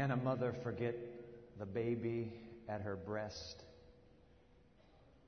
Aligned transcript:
Can 0.00 0.12
a 0.12 0.16
mother 0.16 0.54
forget 0.62 0.94
the 1.58 1.66
baby 1.66 2.32
at 2.70 2.80
her 2.80 2.96
breast 2.96 3.62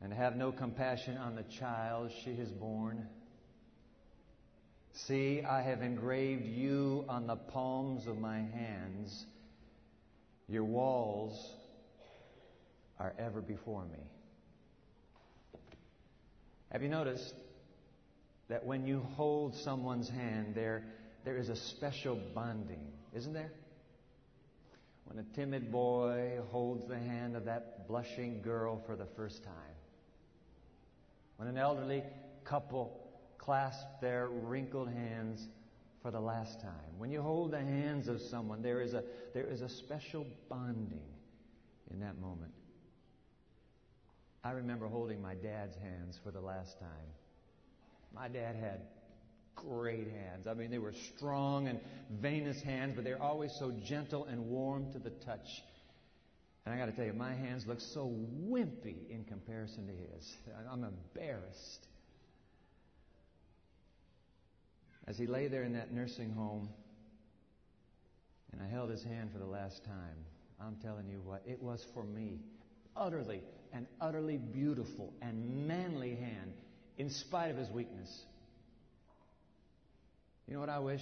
and 0.01 0.11
have 0.11 0.35
no 0.35 0.51
compassion 0.51 1.19
on 1.19 1.37
the 1.37 1.43
child 1.43 2.11
she 2.25 2.35
has 2.37 2.49
borne? 2.49 3.07
See, 4.95 5.43
I 5.43 5.61
have 5.61 5.83
engraved 5.83 6.47
you 6.47 7.05
on 7.07 7.27
the 7.27 7.37
palms 7.37 8.07
of 8.07 8.17
my 8.17 8.39
hands. 8.39 9.27
Your 10.49 10.65
walls 10.65 11.55
are 12.99 13.13
ever 13.19 13.43
before 13.43 13.85
me. 13.85 14.11
Have 16.71 16.83
you 16.83 16.89
noticed 16.89 17.35
that 18.49 18.65
when 18.65 18.87
you 18.87 19.01
hold 19.17 19.55
someone's 19.55 20.09
hand, 20.09 20.55
there, 20.55 20.83
there 21.27 21.37
is 21.37 21.51
a 21.51 21.57
special 21.57 22.19
bonding, 22.35 22.87
isn't 23.15 23.35
there? 23.35 23.53
When 25.13 25.27
a 25.27 25.37
timid 25.37 25.71
boy 25.71 26.39
holds 26.51 26.87
the 26.89 26.99
hand 26.99 27.37
of 27.37 27.45
that 27.45 27.87
blushing 27.87 28.41
girl 28.41 28.83
for 28.87 28.97
the 28.97 29.05
first 29.05 29.45
time. 29.45 29.53
When 31.37 31.49
an 31.49 31.59
elderly 31.59 32.03
couple 32.45 32.99
clasp 33.37 33.85
their 34.01 34.29
wrinkled 34.29 34.89
hands 34.89 35.49
for 36.01 36.11
the 36.11 36.21
last 36.21 36.63
time. 36.63 36.97
When 36.97 37.11
you 37.11 37.21
hold 37.21 37.51
the 37.51 37.61
hands 37.61 38.09
of 38.09 38.23
someone, 38.23 38.63
there 38.63 38.81
is 38.81 38.95
a, 38.95 39.05
there 39.35 39.45
is 39.45 39.61
a 39.61 39.69
special 39.69 40.25
bonding 40.49 41.05
in 41.91 42.01
that 42.01 42.19
moment. 42.19 42.53
I 44.43 44.53
remember 44.53 44.89
holding 44.89 45.21
my 45.21 45.35
dad's 45.35 45.77
hands 45.77 46.19
for 46.25 46.31
the 46.31 46.41
last 46.41 46.79
time. 46.79 46.89
My 48.15 48.29
dad 48.29 48.57
had 48.57 48.81
great 49.69 50.09
hands. 50.09 50.47
I 50.47 50.55
mean, 50.55 50.71
they 50.71 50.79
were 50.79 50.95
strong 51.17 51.69
and 51.69 51.81
veinous 52.21 52.61
hands, 52.63 52.93
but 52.95 53.05
they're 53.05 53.23
always 53.23 53.53
so 53.59 53.73
gentle 53.85 54.25
and 54.25 54.47
warm 54.47 54.93
to 54.93 54.99
the 54.99 55.11
touch. 55.11 55.63
And 56.65 56.75
I 56.75 56.79
got 56.79 56.87
to 56.87 56.93
tell 56.93 57.05
you, 57.05 57.13
my 57.13 57.35
hands 57.35 57.67
look 57.67 57.81
so 57.81 58.13
wimpy 58.49 59.11
in 59.11 59.25
comparison 59.29 59.87
to 59.87 59.93
his. 59.93 60.37
I'm 60.71 60.85
embarrassed. 60.85 61.87
As 65.09 65.19
he 65.19 65.27
lay 65.27 65.49
there 65.49 65.65
in 65.65 65.73
that 65.73 65.93
nursing 65.93 66.31
home, 66.31 66.69
and 68.53 68.63
I 68.63 68.69
held 68.69 68.91
his 68.91 69.03
hand 69.03 69.31
for 69.33 69.39
the 69.39 69.47
last 69.47 69.85
time, 69.85 70.17
I'm 70.61 70.77
telling 70.77 71.09
you 71.09 71.21
what, 71.25 71.43
it 71.47 71.61
was 71.61 71.85
for 71.95 72.05
me 72.05 72.39
utterly 72.97 73.43
and 73.73 73.87
utterly 74.01 74.37
beautiful 74.37 75.13
and 75.21 75.67
manly 75.67 76.15
hand 76.15 76.53
in 76.99 77.11
spite 77.11 77.51
of 77.51 77.57
his 77.57 77.71
weakness. 77.71 78.25
You 80.53 80.59
know 80.59 80.67
what 80.67 80.69
I 80.69 80.81
wish? 80.81 81.01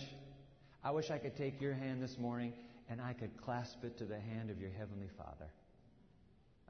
I 0.84 0.92
wish 0.92 1.10
I 1.10 1.18
could 1.18 1.36
take 1.36 1.60
your 1.60 1.74
hand 1.74 2.00
this 2.00 2.16
morning 2.18 2.52
and 2.88 3.00
I 3.00 3.14
could 3.14 3.36
clasp 3.36 3.82
it 3.82 3.98
to 3.98 4.04
the 4.04 4.20
hand 4.20 4.48
of 4.48 4.60
your 4.60 4.70
heavenly 4.70 5.08
Father. 5.18 5.50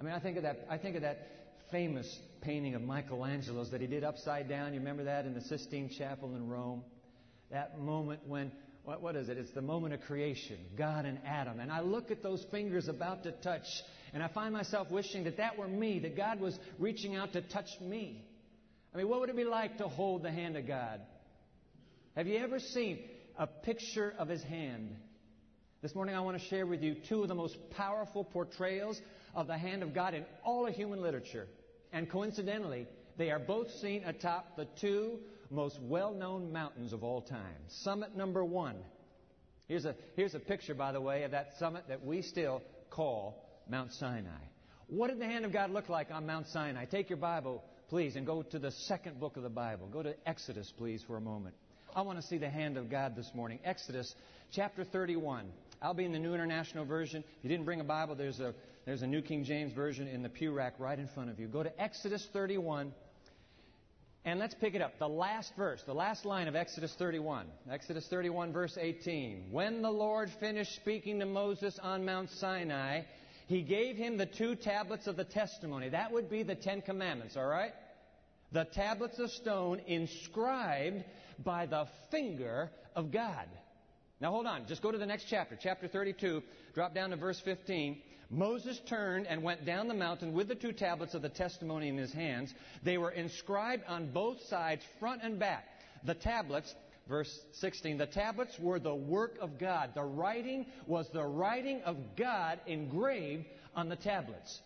I 0.01 0.03
mean, 0.03 0.15
I 0.15 0.19
think 0.19 0.39
of 0.39 0.45
that, 0.45 0.67
I 0.71 0.79
think 0.79 0.97
of 0.97 1.03
that 1.03 1.19
famous 1.71 2.09
painting 2.41 2.75
of 2.75 2.81
Michelangelo's 2.81 3.71
that 3.73 3.83
he 3.83 3.87
did 3.87 4.03
upside 4.03 4.49
down. 4.49 4.73
You 4.73 4.79
remember 4.79 5.05
that 5.05 5.27
in 5.27 5.35
the 5.35 5.43
Sistine 5.43 5.91
Chapel 5.91 6.35
in 6.35 6.49
Rome? 6.49 6.83
that 7.51 7.79
moment 7.79 8.21
when, 8.27 8.51
what, 8.85 9.03
what 9.03 9.15
is 9.15 9.29
it? 9.29 9.37
It's 9.37 9.53
the 9.53 9.61
moment 9.61 9.93
of 9.93 10.01
creation, 10.01 10.57
God 10.79 11.05
and 11.05 11.19
Adam. 11.27 11.61
And 11.61 11.71
I 11.71 11.81
look 11.81 12.11
at 12.11 12.23
those 12.23 12.43
fingers 12.51 12.89
about 12.89 13.25
to 13.25 13.33
touch, 13.33 13.67
and 14.15 14.23
I 14.23 14.29
find 14.29 14.55
myself 14.55 14.91
wishing 14.91 15.25
that 15.25 15.37
that 15.37 15.59
were 15.59 15.69
me, 15.69 15.99
that 15.99 16.17
God 16.17 16.41
was 16.41 16.59
reaching 16.79 17.15
out 17.15 17.35
to 17.35 17.43
touch 17.43 17.69
me. 17.83 18.25
I 18.95 18.97
mean, 18.97 19.11
what 19.11 19.21
would 19.21 19.29
it 19.29 19.37
be 19.37 19.45
like 19.45 19.77
to 19.77 19.87
hold 19.87 20.23
the 20.23 20.33
hand 20.33 20.57
of 20.57 20.67
God? 20.67 21.03
Have 22.17 22.27
you 22.27 22.39
ever 22.39 22.59
seen 22.59 22.99
a 23.39 23.47
picture 23.47 24.13
of 24.19 24.29
His 24.29 24.43
hand? 24.43 24.97
This 25.81 25.95
morning 25.95 26.17
I 26.17 26.21
want 26.21 26.41
to 26.41 26.45
share 26.49 26.67
with 26.67 26.83
you 26.83 26.97
two 27.09 27.23
of 27.23 27.29
the 27.29 27.37
most 27.37 27.57
powerful 27.71 28.25
portrayals 28.25 29.01
of 29.33 29.47
the 29.47 29.57
hand 29.57 29.85
of 29.85 29.95
God 29.95 30.15
in 30.15 30.25
all 30.45 30.67
of 30.67 30.75
human 30.75 31.01
literature. 31.01 31.47
And 31.93 32.11
coincidentally, 32.11 32.89
they 33.17 33.31
are 33.31 33.39
both 33.39 33.71
seen 33.81 34.03
atop 34.05 34.57
the 34.57 34.67
two 34.81 35.21
most 35.51 35.79
well 35.83 36.13
known 36.13 36.53
mountains 36.53 36.93
of 36.93 37.05
all 37.05 37.23
time. 37.23 37.55
Summit 37.69 38.17
number 38.17 38.45
one. 38.45 38.77
Here's 39.69 39.85
a, 39.85 39.95
here's 40.17 40.35
a 40.35 40.41
picture, 40.41 40.75
by 40.75 40.91
the 40.91 41.01
way, 41.01 41.23
of 41.23 41.31
that 41.31 41.53
summit 41.61 41.85
that 41.89 42.05
we 42.05 42.23
still 42.23 42.61
call 42.91 43.49
Mount 43.69 43.93
Sinai. 43.93 44.43
What 44.89 45.11
did 45.11 45.21
the 45.21 45.27
hand 45.27 45.45
of 45.45 45.53
God 45.53 45.71
look 45.71 45.89
like 45.89 46.11
on 46.11 46.27
Mount 46.27 46.49
Sinai? 46.49 46.87
Take 46.87 47.09
your 47.09 47.19
Bible, 47.19 47.63
please, 47.89 48.17
and 48.17 48.27
go 48.27 48.43
to 48.43 48.59
the 48.59 48.73
second 48.73 49.21
book 49.21 49.37
of 49.37 49.45
the 49.45 49.49
Bible. 49.49 49.87
Go 49.87 50.03
to 50.03 50.17
Exodus, 50.29 50.73
please, 50.77 51.05
for 51.07 51.17
a 51.17 51.21
moment. 51.21 51.55
I 51.95 52.03
want 52.03 52.21
to 52.21 52.27
see 52.27 52.39
the 52.39 52.49
hand 52.49 52.77
of 52.77 52.89
God 52.89 53.17
this 53.17 53.31
morning. 53.35 53.59
Exodus 53.65 54.15
chapter 54.53 54.85
31. 54.85 55.47
I'll 55.83 55.95
be 55.95 56.05
in 56.05 56.13
the 56.13 56.19
New 56.19 56.35
International 56.35 56.85
Version. 56.85 57.25
If 57.39 57.45
you 57.45 57.49
didn't 57.49 57.65
bring 57.65 57.81
a 57.81 57.85
Bible, 57.85 58.15
there's 58.15 58.39
a, 58.39 58.55
there's 58.87 59.03
a 59.03 59.07
New 59.07 59.23
King 59.23 59.45
James 59.45 59.73
Version 59.73 60.07
in 60.07 60.23
the 60.23 60.29
pew 60.29 60.53
rack 60.53 60.75
right 60.79 60.99
in 60.99 61.09
front 61.09 61.31
of 61.31 61.41
you. 61.41 61.49
Go 61.49 61.63
to 61.63 61.83
Exodus 61.83 62.27
31. 62.33 62.93
And 64.25 64.39
let's 64.39 64.55
pick 64.55 64.75
it 64.75 64.83
up. 64.83 64.99
The 64.99 65.09
last 65.09 65.53
verse, 65.57 65.83
the 65.85 65.95
last 65.95 66.25
line 66.25 66.47
of 66.47 66.55
Exodus 66.55 66.95
31. 66.97 67.47
Exodus 67.71 68.07
31, 68.09 68.53
verse 68.53 68.79
18. 68.81 69.47
When 69.51 69.83
the 69.83 69.91
Lord 69.91 70.31
finished 70.39 70.77
speaking 70.77 71.19
to 71.21 71.27
Moses 71.27 71.79
on 71.83 72.05
Mount 72.05 72.31
Sinai, 72.31 73.03
he 73.47 73.63
gave 73.63 73.97
him 73.97 74.17
the 74.17 74.27
two 74.27 74.55
tablets 74.55 75.07
of 75.07 75.17
the 75.17 75.25
testimony. 75.25 75.89
That 75.89 76.13
would 76.13 76.31
be 76.31 76.43
the 76.45 76.55
Ten 76.55 76.83
Commandments, 76.83 77.37
all 77.37 77.47
right? 77.47 77.73
The 78.53 78.65
tablets 78.65 79.19
of 79.19 79.31
stone 79.31 79.81
inscribed 79.87 81.05
by 81.45 81.67
the 81.67 81.87
finger 82.11 82.71
of 82.97 83.13
God. 83.13 83.47
Now 84.21 84.31
hold 84.33 84.47
on, 84.47 84.67
just 84.67 84.83
go 84.83 84.91
to 84.91 84.99
the 84.99 85.07
next 85.07 85.27
chapter, 85.31 85.59
chapter 85.61 85.89
32, 85.89 86.43
drop 86.75 86.95
down 86.95 87.11
to 87.11 87.17
verse 87.17 87.41
15. 87.41 88.03
Moses 88.29 88.81
turned 88.87 89.27
and 89.27 89.43
went 89.43 89.65
down 89.65 89.89
the 89.89 89.95
mountain 89.95 90.33
with 90.33 90.49
the 90.49 90.55
two 90.55 90.73
tablets 90.73 91.15
of 91.15 91.23
the 91.23 91.29
testimony 91.29 91.89
in 91.89 91.97
his 91.97 92.13
hands. 92.13 92.53
They 92.83 92.99
were 92.99 93.11
inscribed 93.11 93.85
on 93.89 94.13
both 94.13 94.41
sides, 94.43 94.85
front 95.01 95.23
and 95.25 95.39
back. 95.39 95.67
The 96.05 96.15
tablets, 96.15 96.73
verse 97.09 97.41
16, 97.55 97.99
the 97.99 98.07
tablets 98.07 98.59
were 98.59 98.79
the 98.79 98.95
work 98.95 99.37
of 99.41 99.59
God. 99.59 99.91
The 99.95 100.05
writing 100.05 100.67
was 100.87 101.09
the 101.13 101.25
writing 101.25 101.83
of 101.83 101.97
God 102.17 102.61
engraved 102.67 103.47
on 103.75 103.89
the 103.89 103.97
tablets. 103.97 104.61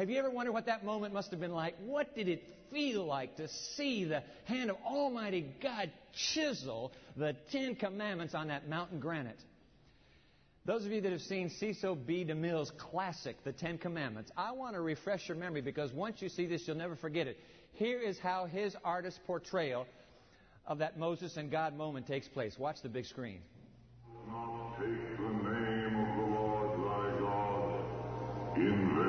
Have 0.00 0.08
you 0.08 0.18
ever 0.18 0.30
wondered 0.30 0.52
what 0.52 0.64
that 0.64 0.82
moment 0.82 1.12
must 1.12 1.30
have 1.30 1.40
been 1.40 1.52
like? 1.52 1.74
What 1.84 2.14
did 2.14 2.26
it 2.26 2.42
feel 2.72 3.04
like 3.04 3.36
to 3.36 3.48
see 3.76 4.04
the 4.04 4.22
hand 4.46 4.70
of 4.70 4.76
Almighty 4.82 5.44
God 5.62 5.90
chisel 6.14 6.92
the 7.18 7.36
Ten 7.52 7.74
Commandments 7.74 8.34
on 8.34 8.48
that 8.48 8.66
mountain 8.66 8.98
granite? 8.98 9.38
Those 10.64 10.86
of 10.86 10.92
you 10.92 11.02
that 11.02 11.12
have 11.12 11.20
seen 11.20 11.50
Cecil 11.50 11.96
B. 11.96 12.24
DeMille's 12.24 12.72
classic, 12.78 13.44
The 13.44 13.52
Ten 13.52 13.76
Commandments, 13.76 14.30
I 14.38 14.52
want 14.52 14.74
to 14.74 14.80
refresh 14.80 15.28
your 15.28 15.36
memory 15.36 15.60
because 15.60 15.92
once 15.92 16.22
you 16.22 16.30
see 16.30 16.46
this, 16.46 16.66
you'll 16.66 16.78
never 16.78 16.96
forget 16.96 17.26
it. 17.26 17.36
Here 17.74 18.00
is 18.00 18.18
how 18.18 18.46
his 18.46 18.74
artist 18.82 19.20
portrayal 19.26 19.86
of 20.66 20.78
that 20.78 20.98
Moses 20.98 21.36
and 21.36 21.50
God 21.50 21.76
moment 21.76 22.06
takes 22.06 22.26
place. 22.26 22.58
Watch 22.58 22.80
the 22.82 22.88
big 22.88 23.04
screen. 23.04 23.40
Take 24.78 25.16
the 25.18 25.50
name 25.50 25.94
of 25.94 26.16
the 26.16 26.40
Lord 26.40 26.70
thy 26.86 27.20
God 27.20 28.56
in 28.56 28.99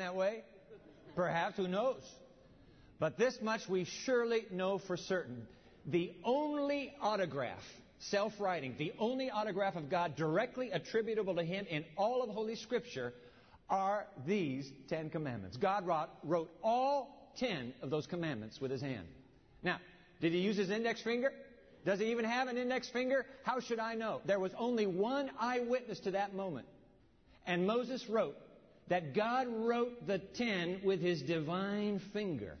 that 0.00 0.16
way? 0.16 0.42
Perhaps, 1.14 1.56
who 1.56 1.68
knows? 1.68 2.02
But 2.98 3.16
this 3.16 3.38
much 3.40 3.68
we 3.68 3.84
surely 3.84 4.44
know 4.50 4.78
for 4.78 4.96
certain. 4.96 5.46
The 5.86 6.12
only 6.22 6.92
autograph, 7.00 7.62
self 7.98 8.38
writing, 8.38 8.74
the 8.78 8.92
only 8.98 9.30
autograph 9.30 9.76
of 9.76 9.88
God 9.88 10.16
directly 10.16 10.70
attributable 10.70 11.34
to 11.36 11.42
Him 11.42 11.66
in 11.68 11.84
all 11.96 12.22
of 12.22 12.28
Holy 12.28 12.56
Scripture 12.56 13.14
are 13.70 14.06
these 14.26 14.70
Ten 14.88 15.08
Commandments. 15.08 15.56
God 15.56 15.86
wrote, 15.86 16.08
wrote 16.24 16.50
all 16.62 17.32
ten 17.38 17.72
of 17.80 17.88
those 17.88 18.06
commandments 18.06 18.60
with 18.60 18.70
His 18.70 18.82
hand. 18.82 19.06
Now, 19.62 19.78
did 20.20 20.32
He 20.32 20.40
use 20.40 20.58
His 20.58 20.70
index 20.70 21.00
finger? 21.00 21.32
Does 21.86 21.98
He 21.98 22.10
even 22.10 22.26
have 22.26 22.48
an 22.48 22.58
index 22.58 22.88
finger? 22.90 23.24
How 23.44 23.60
should 23.60 23.78
I 23.78 23.94
know? 23.94 24.20
There 24.26 24.38
was 24.38 24.52
only 24.58 24.86
one 24.86 25.30
eyewitness 25.38 26.00
to 26.00 26.10
that 26.10 26.34
moment. 26.34 26.66
And 27.46 27.66
Moses 27.66 28.06
wrote 28.08 28.36
that 28.90 29.14
God 29.14 29.46
wrote 29.48 30.06
the 30.06 30.18
ten 30.18 30.82
with 30.84 31.00
his 31.00 31.22
divine 31.22 32.00
finger. 32.12 32.58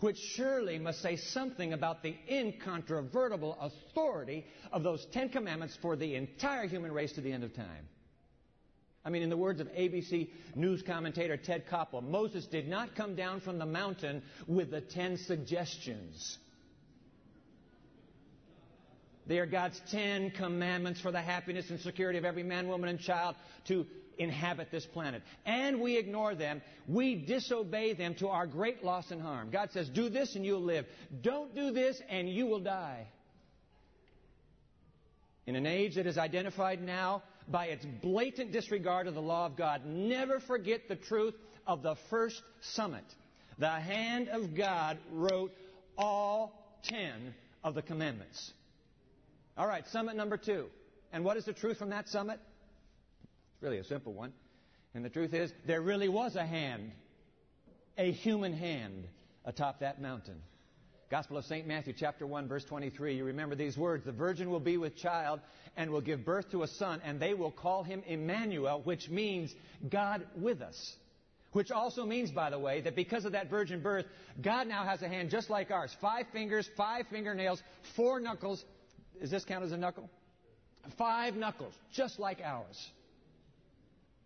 which 0.00 0.18
surely 0.18 0.78
must 0.78 1.00
say 1.00 1.16
something 1.16 1.72
about 1.72 2.02
the 2.02 2.14
incontrovertible 2.28 3.56
authority 3.60 4.44
of 4.72 4.82
those 4.82 5.06
Ten 5.12 5.30
Commandments 5.30 5.76
for 5.80 5.96
the 5.96 6.16
entire 6.16 6.66
human 6.66 6.92
race 6.92 7.12
to 7.14 7.20
the 7.22 7.32
end 7.32 7.44
of 7.44 7.54
time. 7.54 7.88
I 9.04 9.10
mean, 9.10 9.22
in 9.22 9.30
the 9.30 9.36
words 9.36 9.60
of 9.60 9.68
ABC 9.68 10.28
news 10.54 10.82
commentator 10.82 11.36
Ted 11.36 11.64
Koppel, 11.70 12.02
Moses 12.02 12.46
did 12.46 12.68
not 12.68 12.94
come 12.96 13.14
down 13.14 13.40
from 13.40 13.58
the 13.58 13.66
mountain 13.66 14.22
with 14.46 14.70
the 14.70 14.80
ten 14.80 15.16
suggestions. 15.16 16.38
They 19.26 19.38
are 19.38 19.46
God's 19.46 19.80
ten 19.90 20.30
commandments 20.30 21.00
for 21.00 21.10
the 21.10 21.22
happiness 21.22 21.70
and 21.70 21.80
security 21.80 22.18
of 22.18 22.24
every 22.24 22.42
man, 22.42 22.68
woman, 22.68 22.88
and 22.90 23.00
child 23.00 23.36
to 23.68 23.86
inhabit 24.18 24.70
this 24.70 24.86
planet. 24.86 25.22
And 25.44 25.80
we 25.80 25.96
ignore 25.96 26.34
them. 26.34 26.62
We 26.86 27.14
disobey 27.14 27.94
them 27.94 28.14
to 28.16 28.28
our 28.28 28.46
great 28.46 28.84
loss 28.84 29.10
and 29.10 29.20
harm. 29.20 29.50
God 29.50 29.70
says, 29.72 29.88
do 29.88 30.08
this 30.08 30.36
and 30.36 30.44
you'll 30.44 30.62
live. 30.62 30.86
Don't 31.22 31.54
do 31.54 31.70
this 31.70 32.00
and 32.08 32.28
you 32.28 32.46
will 32.46 32.60
die. 32.60 33.06
In 35.46 35.54
an 35.54 35.66
age 35.66 35.94
that 35.94 36.06
is 36.06 36.18
identified 36.18 36.82
now 36.82 37.22
by 37.48 37.66
its 37.66 37.84
blatant 38.02 38.52
disregard 38.52 39.06
of 39.06 39.14
the 39.14 39.22
law 39.22 39.46
of 39.46 39.56
God. 39.56 39.86
Never 39.86 40.40
forget 40.40 40.88
the 40.88 40.96
truth 40.96 41.34
of 41.66 41.82
the 41.82 41.94
first 42.10 42.42
summit. 42.60 43.04
The 43.58 43.70
hand 43.70 44.28
of 44.28 44.54
God 44.54 44.98
wrote 45.12 45.52
all 45.96 46.78
ten 46.82 47.34
of 47.62 47.74
the 47.74 47.82
commandments. 47.82 48.52
All 49.56 49.66
right, 49.66 49.86
summit 49.88 50.16
number 50.16 50.36
two. 50.36 50.66
And 51.12 51.24
what 51.24 51.36
is 51.36 51.44
the 51.44 51.52
truth 51.52 51.78
from 51.78 51.90
that 51.90 52.08
summit? 52.08 52.40
It's 53.56 53.62
really 53.62 53.78
a 53.78 53.84
simple 53.84 54.12
one. 54.12 54.34
And 54.94 55.02
the 55.02 55.08
truth 55.08 55.32
is, 55.32 55.50
there 55.66 55.80
really 55.80 56.10
was 56.10 56.36
a 56.36 56.44
hand, 56.44 56.92
a 57.96 58.12
human 58.12 58.52
hand, 58.52 59.08
atop 59.46 59.80
that 59.80 59.98
mountain. 59.98 60.42
Gospel 61.10 61.38
of 61.38 61.46
St. 61.46 61.66
Matthew, 61.66 61.94
chapter 61.96 62.26
1, 62.26 62.48
verse 62.48 62.64
23. 62.64 63.16
You 63.16 63.24
remember 63.24 63.54
these 63.54 63.78
words. 63.78 64.04
The 64.04 64.12
virgin 64.12 64.50
will 64.50 64.60
be 64.60 64.76
with 64.76 64.94
child 64.94 65.40
and 65.74 65.90
will 65.90 66.02
give 66.02 66.22
birth 66.22 66.50
to 66.50 66.64
a 66.64 66.66
son, 66.66 67.00
and 67.02 67.18
they 67.18 67.32
will 67.32 67.50
call 67.50 67.82
him 67.82 68.02
Emmanuel, 68.06 68.82
which 68.84 69.08
means 69.08 69.54
God 69.88 70.26
with 70.36 70.60
us. 70.60 70.96
Which 71.52 71.70
also 71.70 72.04
means, 72.04 72.30
by 72.30 72.50
the 72.50 72.58
way, 72.58 72.82
that 72.82 72.94
because 72.94 73.24
of 73.24 73.32
that 73.32 73.48
virgin 73.48 73.80
birth, 73.80 74.04
God 74.42 74.66
now 74.66 74.84
has 74.84 75.00
a 75.00 75.08
hand 75.08 75.30
just 75.30 75.48
like 75.48 75.70
ours. 75.70 75.96
Five 75.98 76.26
fingers, 76.30 76.68
five 76.76 77.06
fingernails, 77.08 77.62
four 77.94 78.20
knuckles. 78.20 78.62
Does 79.18 79.30
this 79.30 79.46
count 79.46 79.64
as 79.64 79.72
a 79.72 79.78
knuckle? 79.78 80.10
Five 80.98 81.36
knuckles, 81.36 81.72
just 81.90 82.18
like 82.18 82.42
ours. 82.44 82.90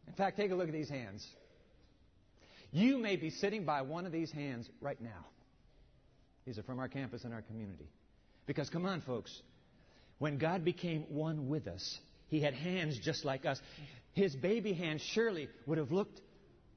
In 0.06 0.12
fact, 0.14 0.37
take 0.37 0.50
a 0.50 0.55
look 0.55 0.69
at 0.69 0.75
these 0.75 0.88
hands. 0.88 1.26
You 2.73 2.99
may 2.99 3.17
be 3.17 3.31
sitting 3.31 3.64
by 3.64 3.82
one 3.82 4.06
of 4.06 4.12
these 4.12 4.31
hands 4.31 4.69
right 4.81 5.00
now. 5.00 5.26
These 6.47 6.58
are 6.58 6.62
from 6.62 6.79
our 6.79 6.88
campus 6.88 7.25
and 7.25 7.35
our 7.35 7.43
community. 7.43 7.88
Because, 8.47 8.70
come 8.70 8.87
on, 8.87 9.00
folks, 9.02 9.43
when 10.19 10.38
God 10.38 10.64
became 10.64 11.02
one 11.08 11.49
with 11.49 11.67
us, 11.67 11.99
He 12.29 12.41
had 12.41 12.55
hands 12.55 12.99
just 12.99 13.25
like 13.25 13.44
us. 13.47 13.61
His 14.12 14.35
baby 14.35 14.73
hand 14.73 15.00
surely 15.00 15.49
would 15.67 15.79
have 15.79 15.93
looked 15.93 16.20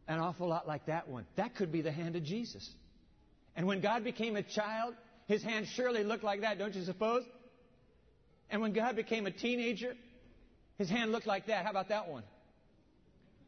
an 0.08 0.20
awful 0.20 0.48
lot 0.48 0.68
like 0.68 0.88
that 0.88 1.08
one. 1.08 1.26
That 1.36 1.56
could 1.56 1.72
be 1.72 1.82
the 1.82 1.92
hand 1.92 2.16
of 2.16 2.24
Jesus. 2.24 2.70
And 3.56 3.68
when 3.68 3.82
God 3.82 4.04
became 4.04 4.36
a 4.36 4.44
child, 4.44 4.96
His 5.28 5.44
hand 5.44 5.68
surely 5.76 6.04
looked 6.04 6.24
like 6.24 6.42
that, 6.42 6.58
don't 6.58 6.76
you 6.76 6.84
suppose? 6.84 7.24
And 8.50 8.62
when 8.62 8.74
God 8.74 8.96
became 8.96 9.26
a 9.26 9.32
teenager, 9.32 9.96
His 10.78 10.90
hand 10.90 11.12
looked 11.12 11.28
like 11.28 11.48
that. 11.48 11.66
How 11.66 11.72
about 11.72 11.90
that 11.90 12.08
one? 12.10 12.24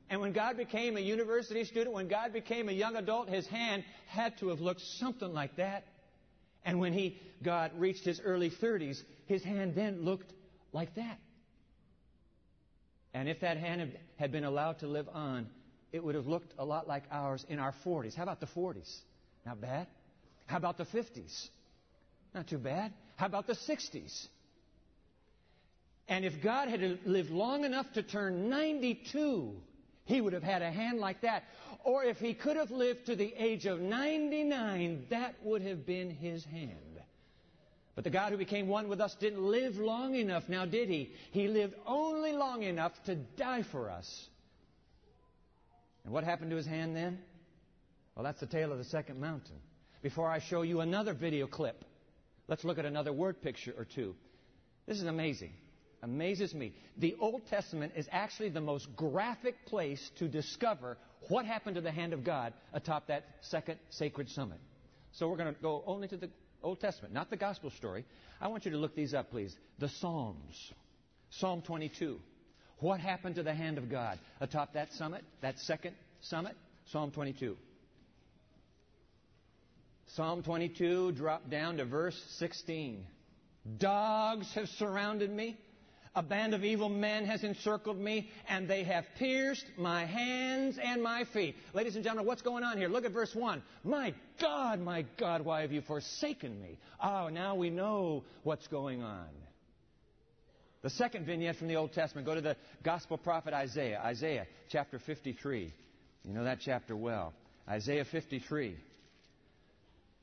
And 0.09 0.21
when 0.21 0.33
God 0.33 0.57
became 0.57 0.97
a 0.97 0.99
university 0.99 1.63
student, 1.63 1.95
when 1.95 2.07
God 2.07 2.31
became 2.31 2.69
a 2.69 2.71
young 2.71 2.95
adult, 2.95 3.27
His 3.27 3.47
hand 3.47 3.83
had 4.07 4.37
to 4.39 4.49
have 4.49 4.59
looked 4.59 4.81
something 4.81 5.33
like 5.33 5.55
that. 5.55 5.85
And 6.65 6.79
when 6.79 6.93
he 6.93 7.21
got 7.43 7.79
reached 7.79 8.03
his 8.03 8.19
early 8.19 8.49
30s, 8.49 9.01
his 9.27 9.43
hand 9.43 9.75
then 9.75 10.03
looked 10.03 10.33
like 10.73 10.95
that. 10.95 11.19
And 13.13 13.29
if 13.29 13.39
that 13.41 13.57
hand 13.57 13.93
had 14.17 14.31
been 14.31 14.43
allowed 14.43 14.79
to 14.79 14.87
live 14.87 15.07
on, 15.13 15.47
it 15.93 16.03
would 16.03 16.15
have 16.15 16.25
looked 16.25 16.53
a 16.57 16.65
lot 16.65 16.87
like 16.87 17.03
ours 17.11 17.45
in 17.47 17.59
our 17.59 17.73
40s. 17.85 18.15
How 18.15 18.23
about 18.23 18.39
the 18.39 18.47
40s? 18.47 18.93
Not 19.45 19.61
bad. 19.61 19.87
How 20.47 20.57
about 20.57 20.77
the 20.77 20.85
50s? 20.85 21.49
Not 22.33 22.47
too 22.47 22.57
bad. 22.57 22.91
How 23.15 23.27
about 23.27 23.47
the 23.47 23.53
60s? 23.53 24.27
And 26.07 26.25
if 26.25 26.41
God 26.43 26.67
had 26.67 26.99
lived 27.05 27.29
long 27.29 27.63
enough 27.63 27.85
to 27.93 28.03
turn 28.03 28.49
92, 28.49 29.53
he 30.05 30.21
would 30.21 30.33
have 30.33 30.43
had 30.43 30.61
a 30.61 30.71
hand 30.71 30.99
like 30.99 31.21
that. 31.21 31.43
Or 31.83 32.03
if 32.03 32.19
he 32.19 32.33
could 32.33 32.57
have 32.57 32.71
lived 32.71 33.07
to 33.07 33.15
the 33.15 33.33
age 33.37 33.65
of 33.65 33.81
99, 33.81 35.07
that 35.09 35.35
would 35.43 35.63
have 35.63 35.85
been 35.85 36.09
his 36.09 36.45
hand. 36.45 36.79
But 37.95 38.03
the 38.03 38.09
God 38.09 38.31
who 38.31 38.37
became 38.37 38.67
one 38.67 38.87
with 38.87 39.01
us 39.01 39.15
didn't 39.15 39.43
live 39.43 39.77
long 39.77 40.15
enough, 40.15 40.47
now 40.47 40.65
did 40.65 40.89
he? 40.89 41.13
He 41.31 41.47
lived 41.47 41.75
only 41.85 42.33
long 42.33 42.63
enough 42.63 42.91
to 43.05 43.15
die 43.15 43.63
for 43.63 43.89
us. 43.89 44.27
And 46.03 46.13
what 46.13 46.23
happened 46.23 46.51
to 46.51 46.57
his 46.57 46.67
hand 46.67 46.95
then? 46.95 47.19
Well, 48.15 48.23
that's 48.23 48.39
the 48.39 48.45
tale 48.45 48.71
of 48.71 48.77
the 48.77 48.83
second 48.83 49.19
mountain. 49.19 49.55
Before 50.01 50.29
I 50.29 50.39
show 50.39 50.61
you 50.61 50.81
another 50.81 51.13
video 51.13 51.47
clip, 51.47 51.83
let's 52.47 52.63
look 52.63 52.77
at 52.77 52.85
another 52.85 53.11
word 53.11 53.41
picture 53.41 53.73
or 53.77 53.85
two. 53.85 54.15
This 54.85 54.97
is 54.97 55.07
amazing 55.07 55.53
amazes 56.05 56.53
me. 56.53 56.71
The 56.97 57.15
Old 57.19 57.47
Testament 57.47 57.93
is 57.95 58.07
actually 58.11 58.49
the 58.49 58.61
most 58.61 58.95
graphic 58.95 59.65
place 59.65 60.11
to 60.19 60.27
discover 60.27 60.97
what 61.27 61.45
happened 61.45 61.75
to 61.75 61.81
the 61.81 61.91
hand 61.91 62.13
of 62.13 62.23
God 62.23 62.53
atop 62.73 63.07
that 63.07 63.25
second 63.41 63.79
sacred 63.89 64.29
summit. 64.29 64.59
So 65.13 65.27
we're 65.27 65.37
going 65.37 65.53
to 65.53 65.61
go 65.61 65.83
only 65.85 66.07
to 66.07 66.17
the 66.17 66.29
Old 66.61 66.79
Testament, 66.79 67.13
not 67.13 67.29
the 67.29 67.37
gospel 67.37 67.71
story. 67.71 68.05
I 68.39 68.47
want 68.47 68.65
you 68.65 68.71
to 68.71 68.77
look 68.77 68.95
these 68.95 69.13
up, 69.13 69.31
please. 69.31 69.55
The 69.79 69.89
Psalms. 69.89 70.73
Psalm 71.31 71.63
22. 71.63 72.19
What 72.79 72.99
happened 72.99 73.35
to 73.35 73.43
the 73.43 73.53
hand 73.53 73.77
of 73.77 73.89
God 73.89 74.19
atop 74.39 74.73
that 74.73 74.93
summit, 74.93 75.23
that 75.41 75.57
second 75.59 75.95
summit? 76.21 76.55
Psalm 76.91 77.11
22. 77.11 77.57
Psalm 80.15 80.43
22, 80.43 81.13
drop 81.13 81.49
down 81.49 81.77
to 81.77 81.85
verse 81.85 82.21
16. 82.37 83.03
Dogs 83.77 84.47
have 84.53 84.67
surrounded 84.77 85.31
me. 85.31 85.57
A 86.17 86.23
band 86.23 86.53
of 86.53 86.63
evil 86.63 86.87
men 86.87 87.25
has 87.25 87.43
encircled 87.43 87.99
me, 87.99 88.29
and 88.47 88.69
they 88.69 88.85
have 88.85 89.03
pierced 89.19 89.65
my 89.77 90.05
hands 90.05 90.79
and 90.81 91.03
my 91.03 91.25
feet. 91.25 91.57
Ladies 91.73 91.95
and 91.95 92.05
gentlemen, 92.05 92.25
what's 92.25 92.41
going 92.41 92.63
on 92.63 92.77
here? 92.77 92.87
Look 92.87 93.03
at 93.03 93.11
verse 93.11 93.35
1. 93.35 93.61
My 93.83 94.13
God, 94.39 94.79
my 94.79 95.05
God, 95.17 95.43
why 95.43 95.61
have 95.61 95.73
you 95.73 95.81
forsaken 95.81 96.61
me? 96.61 96.77
Oh, 97.03 97.27
now 97.27 97.55
we 97.55 97.69
know 97.69 98.23
what's 98.43 98.67
going 98.67 99.03
on. 99.03 99.27
The 100.83 100.89
second 100.89 101.25
vignette 101.25 101.57
from 101.57 101.67
the 101.67 101.75
Old 101.75 101.91
Testament, 101.91 102.25
go 102.25 102.35
to 102.35 102.41
the 102.41 102.55
Gospel 102.81 103.17
prophet 103.17 103.53
Isaiah. 103.53 103.99
Isaiah 104.05 104.47
chapter 104.69 104.99
53. 104.99 105.73
You 106.23 106.33
know 106.33 106.45
that 106.45 106.59
chapter 106.61 106.95
well. 106.95 107.33
Isaiah 107.67 108.05
53. 108.05 108.77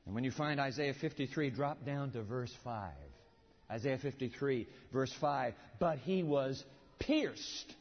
And 0.05 0.15
when 0.15 0.23
you 0.23 0.31
find 0.31 0.59
Isaiah 0.59 0.93
53, 0.93 1.51
drop 1.51 1.85
down 1.85 2.11
to 2.11 2.23
verse 2.23 2.53
5. 2.63 2.89
Isaiah 3.71 3.97
53, 3.97 4.67
verse 4.91 5.13
5. 5.19 5.53
But 5.79 5.99
he 5.99 6.23
was 6.23 6.63
pierced. 6.99 7.73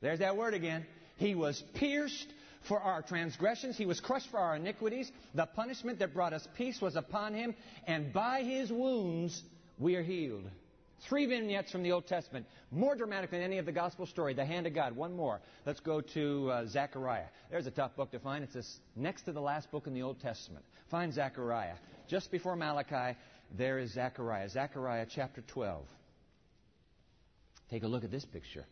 There's 0.00 0.20
that 0.20 0.36
word 0.36 0.54
again. 0.54 0.86
He 1.16 1.34
was 1.34 1.62
pierced 1.74 2.26
for 2.68 2.80
our 2.80 3.02
transgressions. 3.02 3.76
He 3.76 3.86
was 3.86 4.00
crushed 4.00 4.30
for 4.30 4.38
our 4.38 4.56
iniquities. 4.56 5.10
The 5.34 5.46
punishment 5.46 5.98
that 6.00 6.14
brought 6.14 6.32
us 6.32 6.46
peace 6.56 6.80
was 6.80 6.96
upon 6.96 7.34
him, 7.34 7.54
and 7.86 8.12
by 8.12 8.42
his 8.42 8.70
wounds 8.70 9.42
we 9.78 9.96
are 9.96 10.02
healed. 10.02 10.44
Three 11.08 11.26
vignettes 11.26 11.70
from 11.70 11.84
the 11.84 11.92
Old 11.92 12.08
Testament, 12.08 12.46
more 12.72 12.96
dramatic 12.96 13.30
than 13.30 13.40
any 13.40 13.58
of 13.58 13.66
the 13.66 13.72
gospel 13.72 14.04
story. 14.04 14.34
The 14.34 14.44
hand 14.44 14.66
of 14.66 14.74
God. 14.74 14.96
One 14.96 15.14
more. 15.14 15.40
Let's 15.64 15.78
go 15.78 16.00
to 16.00 16.50
uh, 16.50 16.66
Zechariah. 16.66 17.26
There's 17.50 17.66
a 17.66 17.70
tough 17.70 17.94
book 17.94 18.10
to 18.12 18.18
find. 18.18 18.42
It's 18.42 18.54
this, 18.54 18.80
next 18.96 19.22
to 19.22 19.32
the 19.32 19.40
last 19.40 19.70
book 19.70 19.86
in 19.86 19.94
the 19.94 20.02
Old 20.02 20.20
Testament. 20.20 20.64
Find 20.90 21.12
Zechariah. 21.12 21.76
Just 22.08 22.32
before 22.32 22.56
Malachi, 22.56 23.16
there 23.56 23.78
is 23.78 23.92
Zechariah. 23.92 24.48
Zechariah 24.48 25.06
chapter 25.08 25.42
12. 25.42 25.84
Take 27.70 27.82
a 27.82 27.88
look 27.88 28.04
at 28.04 28.10
this 28.10 28.24
picture. 28.24 28.64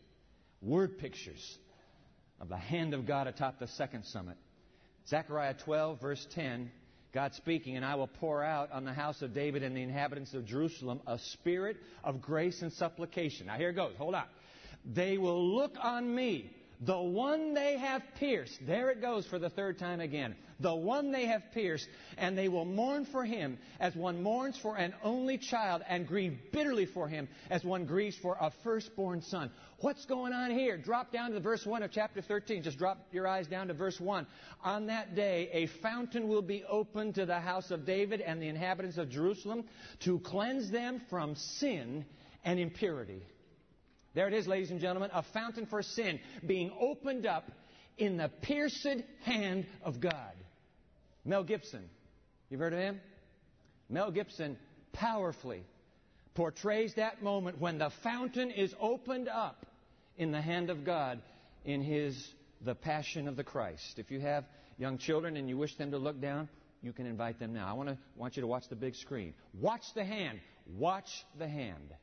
Word 0.61 0.97
pictures 0.97 1.57
of 2.39 2.49
the 2.49 2.57
hand 2.57 2.93
of 2.93 3.05
God 3.05 3.27
atop 3.27 3.59
the 3.59 3.67
second 3.67 4.05
summit. 4.05 4.37
Zechariah 5.07 5.55
12, 5.65 6.01
verse 6.01 6.27
10. 6.31 6.71
God 7.13 7.33
speaking, 7.33 7.77
and 7.77 7.85
I 7.85 7.95
will 7.95 8.07
pour 8.07 8.43
out 8.43 8.71
on 8.71 8.83
the 8.83 8.93
house 8.93 9.21
of 9.21 9.33
David 9.33 9.63
and 9.63 9.75
the 9.75 9.81
inhabitants 9.81 10.33
of 10.33 10.45
Jerusalem 10.45 10.99
a 11.07 11.17
spirit 11.17 11.77
of 12.03 12.21
grace 12.21 12.61
and 12.61 12.71
supplication. 12.73 13.47
Now 13.47 13.57
here 13.57 13.69
it 13.69 13.75
goes. 13.75 13.93
Hold 13.97 14.15
on. 14.15 14.25
They 14.85 15.17
will 15.17 15.55
look 15.55 15.75
on 15.81 16.13
me, 16.13 16.51
the 16.81 16.99
one 16.99 17.53
they 17.55 17.77
have 17.77 18.03
pierced. 18.19 18.59
There 18.65 18.91
it 18.91 19.01
goes 19.01 19.25
for 19.25 19.39
the 19.39 19.49
third 19.49 19.79
time 19.79 19.99
again. 19.99 20.35
The 20.59 20.75
one 20.75 21.11
they 21.11 21.25
have 21.25 21.51
pierced, 21.51 21.87
and 22.17 22.37
they 22.37 22.49
will 22.49 22.65
mourn 22.65 23.05
for 23.05 23.25
him 23.25 23.57
as 23.79 23.95
one 23.95 24.21
mourns 24.21 24.57
for 24.57 24.75
an 24.75 24.93
only 25.03 25.37
child, 25.37 25.81
and 25.87 26.07
grieve 26.07 26.37
bitterly 26.51 26.85
for 26.85 27.07
him 27.07 27.27
as 27.49 27.63
one 27.63 27.85
grieves 27.85 28.15
for 28.17 28.37
a 28.39 28.51
firstborn 28.63 29.21
son. 29.21 29.51
What's 29.79 30.05
going 30.05 30.33
on 30.33 30.51
here? 30.51 30.77
Drop 30.77 31.11
down 31.11 31.31
to 31.31 31.39
verse 31.39 31.65
1 31.65 31.83
of 31.83 31.91
chapter 31.91 32.21
13. 32.21 32.63
Just 32.63 32.77
drop 32.77 33.07
your 33.11 33.27
eyes 33.27 33.47
down 33.47 33.67
to 33.67 33.73
verse 33.73 33.99
1. 33.99 34.27
On 34.63 34.87
that 34.87 35.15
day, 35.15 35.49
a 35.53 35.67
fountain 35.81 36.27
will 36.27 36.41
be 36.41 36.63
opened 36.63 37.15
to 37.15 37.25
the 37.25 37.39
house 37.39 37.71
of 37.71 37.85
David 37.85 38.21
and 38.21 38.41
the 38.41 38.47
inhabitants 38.47 38.97
of 38.97 39.09
Jerusalem 39.09 39.65
to 40.01 40.19
cleanse 40.19 40.71
them 40.71 41.01
from 41.09 41.35
sin 41.35 42.05
and 42.43 42.59
impurity. 42.59 43.21
There 44.17 44.27
it 44.27 44.33
is, 44.33 44.47
ladies 44.47 44.71
and 44.71 44.81
gentlemen, 44.81 45.11
a 45.13 45.21
fountain 45.21 45.67
for 45.67 45.83
sin 45.83 46.19
being 46.43 46.71
opened 46.79 47.27
up 47.27 47.51
in 47.99 48.17
the 48.17 48.31
pierced 48.41 48.87
hand 49.21 49.67
of 49.83 49.99
God. 49.99 50.33
Mel 51.23 51.43
Gibson, 51.43 51.87
you've 52.49 52.59
heard 52.59 52.73
of 52.73 52.79
him? 52.79 52.99
Mel 53.89 54.09
Gibson 54.09 54.57
powerfully 54.91 55.63
portrays 56.33 56.95
that 56.95 57.21
moment 57.21 57.61
when 57.61 57.77
the 57.77 57.91
fountain 58.01 58.49
is 58.49 58.73
opened 58.81 59.29
up 59.29 59.67
in 60.17 60.31
the 60.31 60.41
hand 60.41 60.71
of 60.71 60.83
God 60.83 61.21
in 61.63 61.83
his 61.83 62.33
The 62.61 62.73
Passion 62.73 63.27
of 63.27 63.35
the 63.35 63.43
Christ. 63.43 63.99
If 63.99 64.09
you 64.09 64.19
have 64.21 64.45
young 64.79 64.97
children 64.97 65.37
and 65.37 65.47
you 65.47 65.57
wish 65.59 65.75
them 65.75 65.91
to 65.91 65.99
look 65.99 66.19
down, 66.19 66.49
you 66.81 66.91
can 66.91 67.05
invite 67.05 67.37
them 67.37 67.53
now. 67.53 67.69
I 67.69 67.73
want 67.73 67.89
to 67.89 67.97
want 68.15 68.35
you 68.35 68.41
to 68.41 68.47
watch 68.47 68.67
the 68.67 68.75
big 68.75 68.95
screen. 68.95 69.35
Watch 69.61 69.83
the 69.93 70.03
hand. 70.03 70.39
Watch 70.75 71.23
the 71.37 71.47
hand. 71.47 71.93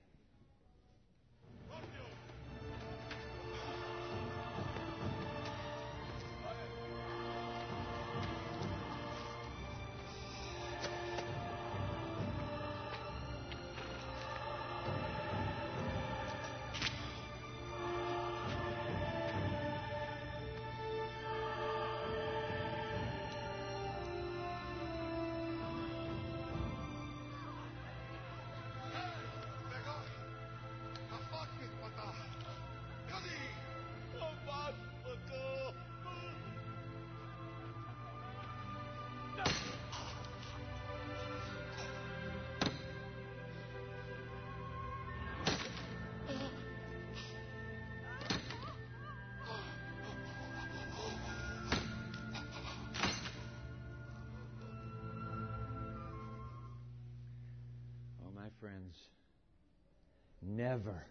Never, 60.75 61.03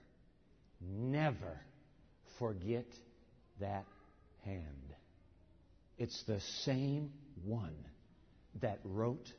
never 0.82 1.62
forget 2.38 2.86
that 3.62 3.86
hand. 4.44 4.96
It's 5.98 6.24
the 6.24 6.42
same 6.66 7.12
one 7.46 7.76
that 8.62 8.80
wrote 8.84 9.32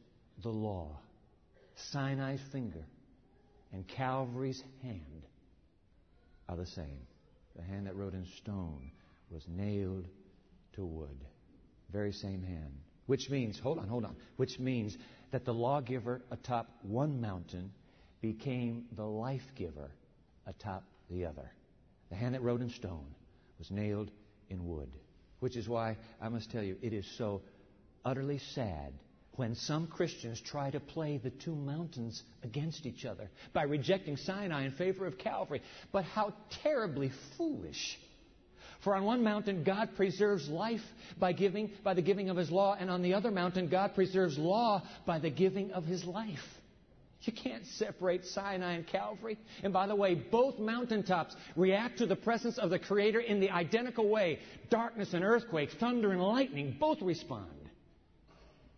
the 0.43 0.49
law. 0.49 0.99
Sinai's 1.93 2.41
finger 2.53 2.85
and 3.73 3.87
Calvary's 3.87 4.63
hand 4.83 5.27
are 6.49 6.57
the 6.57 6.67
same. 6.67 7.07
The 7.57 7.63
hand 7.63 7.87
that 7.87 7.97
wrote 7.97 8.15
in 8.15 8.27
stone 8.39 8.93
was 9.31 9.45
nailed 9.49 10.07
to 10.75 10.85
wood. 10.85 11.25
Very 11.93 12.13
same 12.13 12.43
hand. 12.43 12.73
Which 13.07 13.29
means, 13.29 13.59
hold 13.59 13.79
on, 13.79 13.89
hold 13.89 14.05
on, 14.05 14.17
which 14.37 14.59
means 14.59 14.97
that 15.33 15.45
the 15.45 15.53
lawgiver 15.53 16.23
atop 16.31 16.71
one 16.83 17.21
mountain 17.21 17.73
became 18.23 18.87
the 18.97 19.05
life 19.05 19.43
giver 19.55 19.91
atop 20.47 20.85
the 21.11 21.27
other. 21.27 21.51
The 22.11 22.17
hand 22.17 22.35
that 22.35 22.43
wrote 22.43 22.61
in 22.61 22.71
stone 22.71 23.15
was 23.59 23.71
nailed 23.71 24.11
in 24.51 24.69
wood. 24.69 24.91
Which 25.41 25.57
is 25.57 25.69
why 25.69 25.97
I 26.21 26.29
must 26.29 26.51
tell 26.51 26.63
you, 26.63 26.77
it 26.83 26.93
is 26.93 27.07
so 27.19 27.43
utterly 28.05 28.39
sad 28.55 28.93
when 29.37 29.55
some 29.55 29.87
Christians 29.87 30.41
try 30.41 30.71
to 30.71 30.81
play 30.81 31.19
the 31.19 31.31
two 31.31 31.55
mountains 31.55 32.23
against 32.43 32.87
each 32.87 33.05
other 33.05 33.29
by 33.53 33.63
rejecting 33.65 34.17
Sinai 34.17 34.65
in 34.65 34.73
favor 34.73 35.07
of 35.07 35.19
Calvary. 35.19 35.61
But 35.93 36.05
how 36.05 36.35
terribly 36.63 37.11
foolish. 37.37 37.99
For 38.83 38.95
on 38.95 39.05
one 39.05 39.25
mountain, 39.25 39.65
God 39.65 39.91
preserves 39.97 40.49
life 40.49 40.83
by 41.19 41.33
giving, 41.33 41.71
by 41.83 41.95
the 41.95 42.03
giving 42.03 42.29
of 42.29 42.37
His 42.37 42.51
law, 42.51 42.77
and 42.79 42.91
on 42.91 43.03
the 43.03 43.15
other 43.15 43.31
mountain, 43.31 43.69
God 43.69 43.95
preserves 43.95 44.39
law 44.39 44.83
by 45.07 45.19
the 45.19 45.31
giving 45.31 45.73
of 45.73 45.85
His 45.85 46.05
life. 46.05 46.39
You 47.27 47.33
can't 47.33 47.67
separate 47.67 48.25
Sinai 48.27 48.75
and 48.75 48.87
Calvary. 48.87 49.39
And 49.63 49.73
by 49.73 49.87
the 49.87 49.95
way, 49.95 50.15
both 50.15 50.59
mountaintops 50.59 51.35
react 51.57 51.99
to 51.99 52.07
the 52.07 52.17
presence 52.17 52.59
of 52.59 52.71
the 52.71 52.79
Creator 52.79 53.21
in 53.21 53.41
the 53.41 53.51
identical 53.51 54.09
way. 54.09 54.41
Darkness 54.71 55.15
and 55.15 55.25
earthquake, 55.25 55.71
thunder 55.81 56.13
and 56.13 56.23
lightning 56.23 56.77
both 56.79 57.01
respond. 57.01 57.49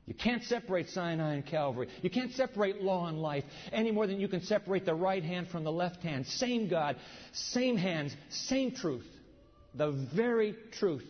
You 0.06 0.14
can't 0.14 0.44
separate 0.44 0.88
Sinai 0.90 1.34
and 1.34 1.44
Calvary. 1.44 1.88
You 2.00 2.10
can't 2.10 2.32
separate 2.32 2.80
law 2.80 3.08
and 3.08 3.20
life 3.20 3.42
any 3.72 3.90
more 3.90 4.06
than 4.06 4.20
you 4.20 4.28
can 4.28 4.42
separate 4.42 4.84
the 4.84 4.94
right 4.94 5.24
hand 5.24 5.48
from 5.48 5.64
the 5.64 5.72
left 5.72 6.02
hand. 6.02 6.26
Same 6.26 6.68
God, 6.68 6.96
same 7.32 7.76
hands, 7.76 8.14
same 8.30 8.70
truth. 8.70 9.06
The 9.74 9.90
very 10.14 10.54
truth 10.78 11.04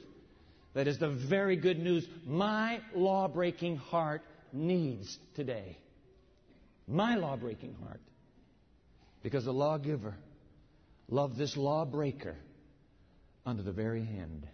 that 0.73 0.89
is 0.89 0.99
the 0.99 1.11
very 1.11 1.57
good 1.57 1.79
news 1.79 2.07
my 2.25 2.81
law 2.95 3.29
breaking 3.29 3.77
heart 3.77 4.23
needs 4.53 5.19
today 5.35 5.77
my 6.87 7.17
law 7.17 7.37
breaking 7.37 7.75
heart. 7.85 8.01
Because 9.23 9.45
the 9.45 9.53
lawgiver 9.53 10.15
loved 11.09 11.37
this 11.37 11.57
lawbreaker 11.57 12.37
under 13.45 13.63
the 13.63 13.73
very 13.73 14.05
hand. 14.05 14.47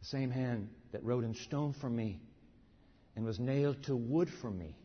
The 0.00 0.06
same 0.06 0.30
hand 0.30 0.68
that 0.92 1.04
wrote 1.04 1.24
in 1.24 1.34
stone 1.34 1.72
for 1.72 1.90
me 1.90 2.20
and 3.16 3.24
was 3.24 3.40
nailed 3.40 3.82
to 3.84 3.96
wood 3.96 4.28
for 4.30 4.50
me 4.50 4.76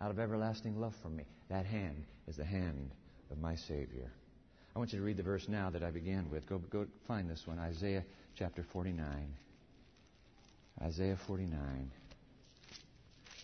out 0.00 0.10
of 0.10 0.18
everlasting 0.18 0.80
love 0.80 0.94
for 1.02 1.08
me. 1.08 1.24
That 1.48 1.66
hand 1.66 2.04
is 2.26 2.36
the 2.36 2.44
hand 2.44 2.90
of 3.30 3.38
my 3.38 3.54
Savior. 3.54 4.10
I 4.74 4.78
want 4.78 4.92
you 4.92 4.98
to 4.98 5.04
read 5.04 5.16
the 5.16 5.22
verse 5.22 5.48
now 5.48 5.70
that 5.70 5.84
I 5.84 5.90
began 5.90 6.30
with. 6.30 6.46
Go, 6.46 6.58
go 6.58 6.86
find 7.06 7.30
this 7.30 7.46
one 7.46 7.58
Isaiah 7.58 8.04
chapter 8.36 8.64
49. 8.72 9.06
Isaiah 10.82 11.16
49. 11.26 11.90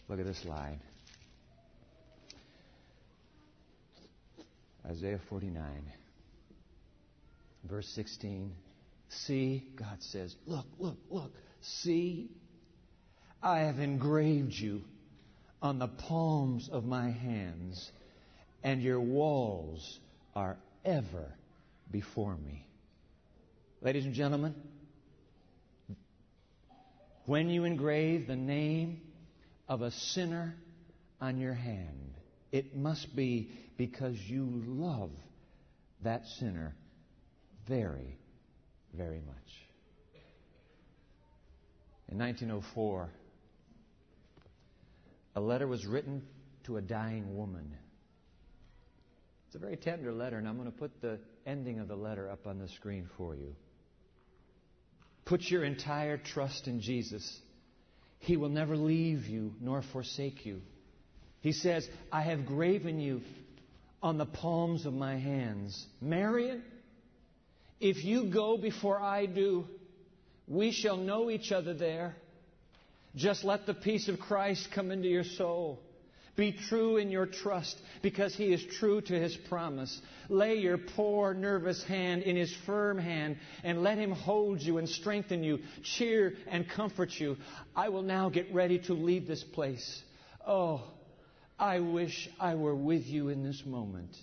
Look 0.08 0.18
at 0.18 0.26
this 0.26 0.44
line. 0.44 0.80
Isaiah 4.86 5.20
49, 5.28 5.62
verse 7.64 7.88
16. 7.88 8.52
See, 9.08 9.64
God 9.76 10.02
says, 10.02 10.34
look, 10.46 10.66
look, 10.78 10.98
look. 11.10 11.32
See, 11.60 12.30
I 13.42 13.60
have 13.60 13.78
engraved 13.78 14.52
you 14.52 14.82
on 15.62 15.78
the 15.78 15.88
palms 15.88 16.68
of 16.70 16.84
my 16.84 17.10
hands, 17.10 17.90
and 18.62 18.80
your 18.82 19.00
walls 19.00 19.98
are 20.34 20.56
ever 20.84 21.26
before 21.90 22.36
me. 22.36 22.66
Ladies 23.82 24.04
and 24.04 24.14
gentlemen, 24.14 24.54
when 27.26 27.48
you 27.48 27.64
engrave 27.64 28.26
the 28.26 28.36
name 28.36 29.00
of 29.68 29.82
a 29.82 29.90
sinner 29.90 30.54
on 31.20 31.38
your 31.38 31.54
hand, 31.54 32.14
it 32.52 32.76
must 32.76 33.14
be 33.14 33.50
because 33.76 34.16
you 34.18 34.62
love 34.66 35.10
that 36.02 36.24
sinner 36.38 36.74
very, 37.68 38.18
very 38.94 39.20
much. 39.20 39.36
In 42.08 42.18
1904, 42.18 43.08
a 45.36 45.40
letter 45.40 45.68
was 45.68 45.86
written 45.86 46.22
to 46.64 46.76
a 46.76 46.82
dying 46.82 47.36
woman. 47.36 47.76
It's 49.46 49.54
a 49.54 49.58
very 49.58 49.76
tender 49.76 50.12
letter, 50.12 50.38
and 50.38 50.48
I'm 50.48 50.56
going 50.56 50.70
to 50.70 50.76
put 50.76 51.00
the 51.00 51.20
ending 51.46 51.78
of 51.78 51.88
the 51.88 51.96
letter 51.96 52.28
up 52.28 52.46
on 52.46 52.58
the 52.58 52.68
screen 52.68 53.08
for 53.16 53.34
you. 53.34 53.54
Put 55.24 55.42
your 55.42 55.64
entire 55.64 56.18
trust 56.18 56.66
in 56.66 56.80
Jesus. 56.80 57.40
He 58.18 58.36
will 58.36 58.48
never 58.48 58.76
leave 58.76 59.26
you 59.26 59.54
nor 59.60 59.82
forsake 59.92 60.44
you. 60.44 60.62
He 61.40 61.52
says, 61.52 61.88
I 62.12 62.22
have 62.22 62.46
graven 62.46 63.00
you 63.00 63.22
on 64.02 64.18
the 64.18 64.26
palms 64.26 64.86
of 64.86 64.92
my 64.92 65.16
hands. 65.16 65.86
Marion, 66.00 66.62
If 67.80 68.04
you 68.04 68.24
go 68.26 68.58
before 68.58 69.00
I 69.00 69.26
do, 69.26 69.66
we 70.46 70.70
shall 70.70 70.98
know 70.98 71.30
each 71.30 71.50
other 71.50 71.72
there. 71.72 72.14
Just 73.16 73.42
let 73.42 73.66
the 73.66 73.74
peace 73.74 74.08
of 74.08 74.20
Christ 74.20 74.68
come 74.74 74.90
into 74.90 75.08
your 75.08 75.24
soul. 75.24 75.80
Be 76.36 76.52
true 76.52 76.96
in 76.96 77.10
your 77.10 77.26
trust 77.26 77.76
because 78.02 78.34
He 78.34 78.52
is 78.52 78.64
true 78.78 79.00
to 79.00 79.20
His 79.20 79.36
promise. 79.48 80.00
Lay 80.28 80.56
your 80.56 80.78
poor, 80.78 81.34
nervous 81.34 81.82
hand 81.84 82.22
in 82.22 82.36
His 82.36 82.54
firm 82.66 82.98
hand 82.98 83.36
and 83.64 83.82
let 83.82 83.98
Him 83.98 84.12
hold 84.12 84.60
you 84.60 84.78
and 84.78 84.88
strengthen 84.88 85.42
you, 85.42 85.58
cheer 85.82 86.34
and 86.48 86.68
comfort 86.68 87.10
you. 87.18 87.36
I 87.74 87.88
will 87.88 88.02
now 88.02 88.28
get 88.28 88.54
ready 88.54 88.78
to 88.80 88.94
leave 88.94 89.26
this 89.26 89.42
place. 89.42 90.02
Oh, 90.46 90.82
I 91.60 91.80
wish 91.80 92.28
I 92.40 92.54
were 92.54 92.74
with 92.74 93.06
you 93.06 93.28
in 93.28 93.42
this 93.44 93.62
moment. 93.66 94.16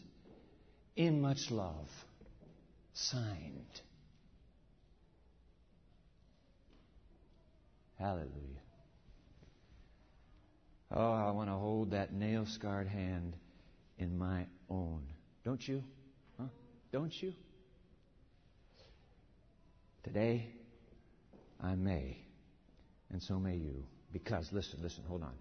In 0.96 1.22
much 1.22 1.52
love. 1.52 1.88
Signed. 2.94 3.82
Hallelujah. 8.00 8.32
Oh, 10.92 11.12
I 11.12 11.30
want 11.30 11.50
to 11.50 11.56
hold 11.56 11.92
that 11.92 12.12
nail 12.12 12.48
scarred 12.48 12.88
hand 12.88 13.36
in 14.00 14.18
my 14.18 14.48
own. 14.68 15.04
Don't 15.46 15.66
you? 15.68 15.84
Huh? 16.40 16.48
Don't 16.92 17.14
you? 17.22 17.34
Today, 20.04 20.48
I 21.62 21.76
may, 21.76 22.18
and 23.12 23.22
so 23.22 23.38
may 23.38 23.58
you. 23.58 23.84
Because, 24.12 24.48
listen, 24.52 24.80
listen, 24.82 25.04
hold 25.08 25.22
on. 25.22 25.34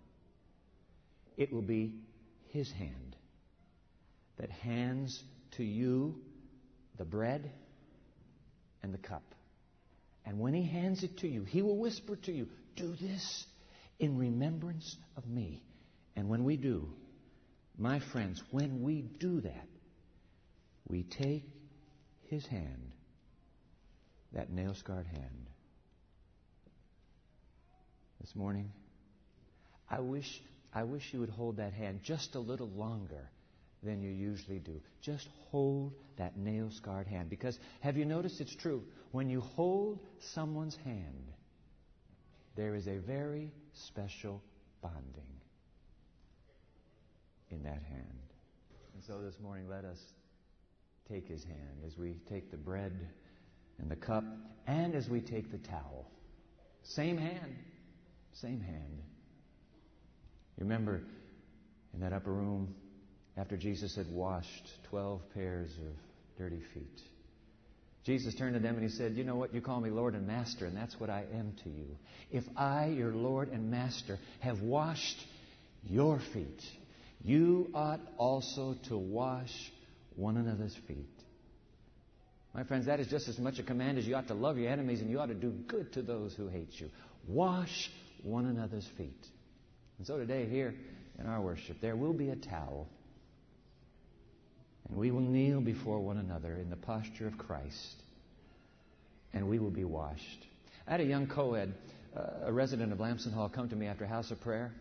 It 1.37 1.53
will 1.53 1.63
be 1.63 1.95
His 2.49 2.71
hand 2.73 3.17
that 4.39 4.51
hands 4.51 5.23
to 5.53 5.65
you 5.65 6.17
the 6.97 7.05
bread 7.05 7.51
and 8.83 8.93
the 8.93 8.99
cup. 8.99 9.35
And 10.25 10.39
when 10.39 10.55
He 10.55 10.63
hands 10.63 11.03
it 11.03 11.19
to 11.19 11.29
you, 11.29 11.45
He 11.45 11.63
will 11.63 11.77
whisper 11.77 12.17
to 12.17 12.33
you, 12.33 12.49
Do 12.75 12.95
this 13.01 13.47
in 13.99 14.19
remembrance 14.19 14.97
of 15.17 15.27
me. 15.27 15.63
And 16.15 16.29
when 16.29 16.45
we 16.45 16.57
do, 16.57 16.89
my 17.79 18.01
friends, 18.01 18.43
when 18.51 18.83
we 18.83 19.03
do 19.03 19.41
that, 19.43 19.69
we 20.89 21.03
take 21.03 21.45
his 22.29 22.47
hand, 22.47 22.93
that 24.33 24.51
nail 24.51 24.75
scarred 24.75 25.07
hand. 25.07 25.51
This 28.21 28.35
morning, 28.35 28.73
I 29.91 30.01
wish, 30.01 30.43
I 30.77 30.83
wish 30.83 31.15
you 31.15 31.21
would 31.21 31.31
hold 31.31 31.57
that 31.57 31.73
hand 31.73 32.01
just 32.03 32.35
a 32.35 32.39
little 32.39 32.69
longer 32.69 33.31
than 33.83 34.03
you 34.03 34.11
usually 34.11 34.59
do. 34.59 34.79
Just 35.01 35.27
hold 35.51 35.95
that 36.19 36.37
nail 36.37 36.71
scarred 36.71 37.07
hand. 37.07 37.31
Because 37.31 37.59
have 37.81 37.97
you 37.97 38.05
noticed 38.05 38.43
it's 38.43 38.55
true? 38.55 38.83
When 39.11 39.31
you 39.31 39.41
hold 39.41 40.01
someone's 40.19 40.77
hand, 40.85 41.33
there 42.57 42.75
is 42.75 42.89
a 42.89 42.99
very 42.99 43.51
special 43.73 44.43
bonding 44.83 45.41
in 47.51 47.63
that 47.63 47.83
hand. 47.89 48.35
And 48.93 49.03
so 49.03 49.23
this 49.23 49.41
morning, 49.43 49.71
let 49.71 49.87
us 49.87 49.99
take 51.09 51.27
his 51.27 51.43
hand 51.43 51.85
as 51.87 51.97
we 51.97 52.19
take 52.29 52.51
the 52.51 52.59
bread 52.59 52.93
and 53.79 53.91
the 53.91 53.97
cup 53.97 54.25
and 54.67 54.95
as 54.95 55.09
we 55.09 55.23
take 55.23 55.51
the 55.51 55.59
towel. 55.59 56.11
Same 56.83 57.17
hand, 57.17 57.57
same 58.35 58.61
hand. 58.61 59.01
You 60.59 60.65
remember 60.65 61.03
in 61.95 62.01
that 62.01 62.13
upper 62.13 62.33
room 62.33 62.75
after 63.37 63.57
Jesus 63.57 63.95
had 63.95 64.11
washed 64.11 64.71
12 64.91 65.21
pairs 65.35 65.71
of 65.87 65.95
dirty 66.39 66.63
feet. 66.73 67.01
Jesus 68.05 68.35
turned 68.37 68.55
to 68.55 68.61
them 68.61 68.77
and 68.77 68.85
he 68.85 68.89
said, 68.89 69.17
You 69.17 69.25
know 69.25 69.35
what? 69.35 69.53
You 69.53 69.61
call 69.61 69.81
me 69.81 69.91
Lord 69.91 70.15
and 70.15 70.27
Master, 70.27 70.65
and 70.65 70.77
that's 70.77 70.99
what 71.01 71.11
I 71.11 71.25
am 71.35 71.55
to 71.65 71.69
you. 71.69 71.97
If 72.31 72.45
I, 72.57 72.87
your 72.87 73.13
Lord 73.13 73.49
and 73.49 73.71
Master, 73.71 74.19
have 74.41 74.61
washed 74.61 75.19
your 75.83 76.21
feet, 76.33 76.63
you 77.23 77.69
ought 77.75 78.01
also 78.17 78.77
to 78.89 78.97
wash 78.97 79.53
one 80.15 80.37
another's 80.37 80.77
feet. 80.87 81.11
My 82.55 82.63
friends, 82.63 82.87
that 82.87 83.01
is 83.01 83.09
just 83.09 83.29
as 83.29 83.39
much 83.39 83.59
a 83.59 83.63
command 83.63 83.99
as 83.99 84.07
you 84.07 84.15
ought 84.15 84.29
to 84.29 84.35
love 84.35 84.57
your 84.57 84.71
enemies 84.71 85.01
and 85.01 85.11
you 85.11 85.19
ought 85.19 85.27
to 85.27 85.35
do 85.35 85.51
good 85.51 85.93
to 85.95 86.03
those 86.03 86.33
who 86.35 86.47
hate 86.47 86.71
you. 86.79 86.89
Wash 87.27 87.91
one 88.23 88.47
another's 88.47 88.89
feet. 88.97 89.27
And 89.99 90.07
so 90.07 90.19
today, 90.19 90.47
here 90.49 90.75
in 91.19 91.27
our 91.27 91.41
worship, 91.41 91.81
there 91.81 91.97
will 91.97 92.13
be 92.13 92.31
a 92.31 92.37
towel 92.37 92.89
and 94.89 94.97
we 94.97 95.11
will 95.11 95.21
kneel 95.21 95.61
before 95.61 96.01
one 96.01 96.19
another 96.19 96.55
in 96.55 96.71
the 96.71 96.77
posture 96.77 97.27
of 97.27 97.37
Christ. 97.39 98.03
And 99.33 99.49
we 99.49 99.59
will 99.59 99.71
be 99.71 99.85
washed. 99.85 100.47
I 100.87 100.93
had 100.93 101.01
a 101.01 101.05
young 101.05 101.27
co 101.27 101.55
ed, 101.55 101.75
uh, 102.17 102.47
a 102.47 102.53
resident 102.53 102.93
of 102.93 103.01
Lamson 103.01 103.33
Hall, 103.33 103.49
come 103.49 103.69
to 103.69 103.77
me 103.77 103.87
after 103.87 104.07
House 104.07 104.31
of 104.31 104.41
Prayer 104.41 104.73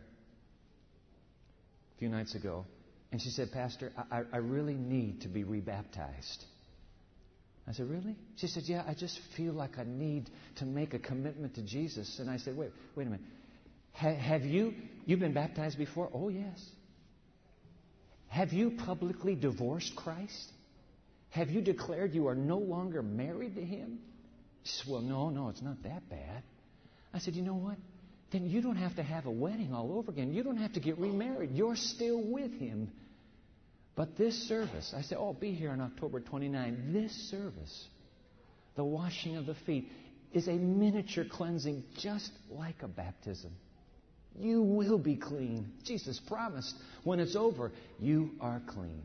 a 1.95 1.99
few 1.99 2.09
nights 2.09 2.35
ago. 2.35 2.65
And 3.11 3.21
she 3.21 3.29
said, 3.29 3.51
Pastor, 3.51 3.91
I, 4.11 4.23
I 4.31 4.37
really 4.37 4.75
need 4.75 5.21
to 5.21 5.27
be 5.27 5.43
rebaptized. 5.43 6.45
I 7.67 7.71
said, 7.71 7.89
Really? 7.89 8.15
She 8.35 8.47
said, 8.47 8.63
Yeah, 8.65 8.83
I 8.87 8.93
just 8.93 9.19
feel 9.35 9.53
like 9.53 9.79
I 9.79 9.83
need 9.83 10.29
to 10.57 10.65
make 10.65 10.93
a 10.93 10.99
commitment 10.99 11.55
to 11.55 11.63
Jesus. 11.63 12.19
And 12.19 12.29
I 12.29 12.37
said, 12.37 12.55
Wait, 12.55 12.69
wait 12.95 13.07
a 13.07 13.09
minute. 13.09 13.25
Ha- 13.95 14.15
have 14.15 14.43
you, 14.43 14.73
you've 15.05 15.19
been 15.19 15.33
baptized 15.33 15.77
before? 15.77 16.09
Oh, 16.13 16.29
yes. 16.29 16.63
Have 18.27 18.51
you 18.51 18.71
publicly 18.71 19.35
divorced 19.35 19.95
Christ? 19.95 20.51
Have 21.29 21.49
you 21.49 21.61
declared 21.61 22.13
you 22.13 22.27
are 22.27 22.35
no 22.35 22.57
longer 22.57 23.01
married 23.01 23.55
to 23.55 23.61
Him? 23.61 23.99
Said, 24.63 24.91
Well, 24.91 25.01
no, 25.01 25.29
no, 25.29 25.49
it's 25.49 25.61
not 25.61 25.81
that 25.83 26.09
bad. 26.09 26.43
I 27.13 27.19
said, 27.19 27.35
You 27.35 27.43
know 27.43 27.55
what? 27.55 27.77
Then 28.31 28.49
you 28.49 28.61
don't 28.61 28.75
have 28.75 28.95
to 28.97 29.03
have 29.03 29.25
a 29.25 29.31
wedding 29.31 29.73
all 29.73 29.97
over 29.97 30.11
again. 30.11 30.33
You 30.33 30.43
don't 30.43 30.57
have 30.57 30.73
to 30.73 30.79
get 30.79 30.97
remarried. 30.97 31.51
You're 31.51 31.75
still 31.75 32.21
with 32.21 32.51
Him. 32.59 32.91
But 33.95 34.17
this 34.17 34.35
service, 34.49 34.93
I 34.95 35.01
said, 35.01 35.17
Oh, 35.19 35.33
be 35.33 35.53
here 35.53 35.71
on 35.71 35.79
October 35.79 36.19
29. 36.19 36.91
This 36.91 37.11
service, 37.29 37.85
the 38.75 38.83
washing 38.83 39.37
of 39.37 39.45
the 39.45 39.55
feet, 39.65 39.87
is 40.33 40.49
a 40.49 40.53
miniature 40.53 41.23
cleansing 41.29 41.83
just 41.99 42.31
like 42.49 42.81
a 42.81 42.89
baptism. 42.89 43.51
You 44.39 44.61
will 44.61 44.97
be 44.97 45.15
clean. 45.15 45.71
Jesus 45.83 46.19
promised 46.27 46.75
when 47.03 47.19
it's 47.19 47.35
over, 47.35 47.71
you 47.99 48.31
are 48.41 48.61
clean. 48.67 49.03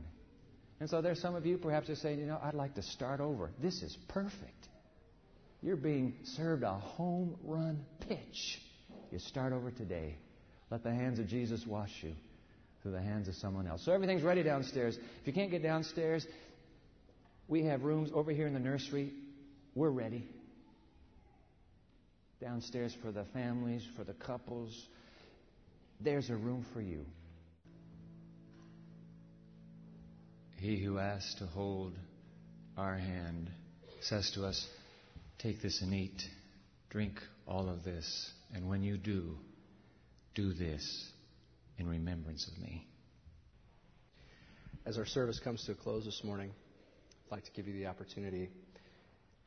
And 0.80 0.88
so 0.88 1.02
there's 1.02 1.20
some 1.20 1.34
of 1.34 1.46
you 1.46 1.58
perhaps 1.58 1.88
are 1.90 1.96
saying, 1.96 2.18
you 2.18 2.26
know, 2.26 2.40
I'd 2.42 2.54
like 2.54 2.74
to 2.76 2.82
start 2.82 3.20
over. 3.20 3.50
This 3.60 3.82
is 3.82 3.96
perfect. 4.08 4.68
You're 5.62 5.76
being 5.76 6.14
served 6.24 6.62
a 6.62 6.72
home 6.72 7.36
run 7.44 7.84
pitch. 8.08 8.60
You 9.12 9.18
start 9.18 9.52
over 9.52 9.70
today. 9.70 10.16
Let 10.70 10.82
the 10.82 10.94
hands 10.94 11.18
of 11.18 11.26
Jesus 11.26 11.66
wash 11.66 11.90
you 12.02 12.14
through 12.82 12.92
the 12.92 13.02
hands 13.02 13.28
of 13.28 13.34
someone 13.34 13.66
else. 13.66 13.84
So 13.84 13.92
everything's 13.92 14.22
ready 14.22 14.42
downstairs. 14.42 14.96
If 14.96 15.26
you 15.26 15.32
can't 15.32 15.50
get 15.50 15.62
downstairs, 15.62 16.26
we 17.46 17.64
have 17.64 17.82
rooms 17.82 18.10
over 18.14 18.30
here 18.30 18.46
in 18.46 18.54
the 18.54 18.60
nursery. 18.60 19.12
We're 19.74 19.90
ready. 19.90 20.26
Downstairs 22.40 22.96
for 23.02 23.12
the 23.12 23.24
families, 23.34 23.86
for 23.96 24.04
the 24.04 24.14
couples, 24.14 24.86
there's 26.00 26.30
a 26.30 26.36
room 26.36 26.64
for 26.72 26.80
you. 26.80 27.04
He 30.56 30.82
who 30.82 30.98
asks 30.98 31.34
to 31.36 31.46
hold 31.46 31.92
our 32.76 32.96
hand 32.96 33.50
says 34.02 34.30
to 34.34 34.44
us, 34.44 34.66
Take 35.38 35.62
this 35.62 35.80
and 35.80 35.94
eat. 35.94 36.22
Drink 36.90 37.14
all 37.46 37.68
of 37.68 37.82
this. 37.82 38.30
And 38.54 38.68
when 38.68 38.82
you 38.82 38.98
do, 38.98 39.36
do 40.34 40.52
this 40.52 41.10
in 41.78 41.88
remembrance 41.88 42.46
of 42.46 42.62
me. 42.62 42.86
As 44.84 44.98
our 44.98 45.06
service 45.06 45.38
comes 45.38 45.64
to 45.64 45.72
a 45.72 45.74
close 45.74 46.04
this 46.04 46.22
morning, 46.24 46.50
I'd 47.26 47.36
like 47.36 47.44
to 47.44 47.50
give 47.52 47.66
you 47.66 47.74
the 47.74 47.86
opportunity. 47.86 48.50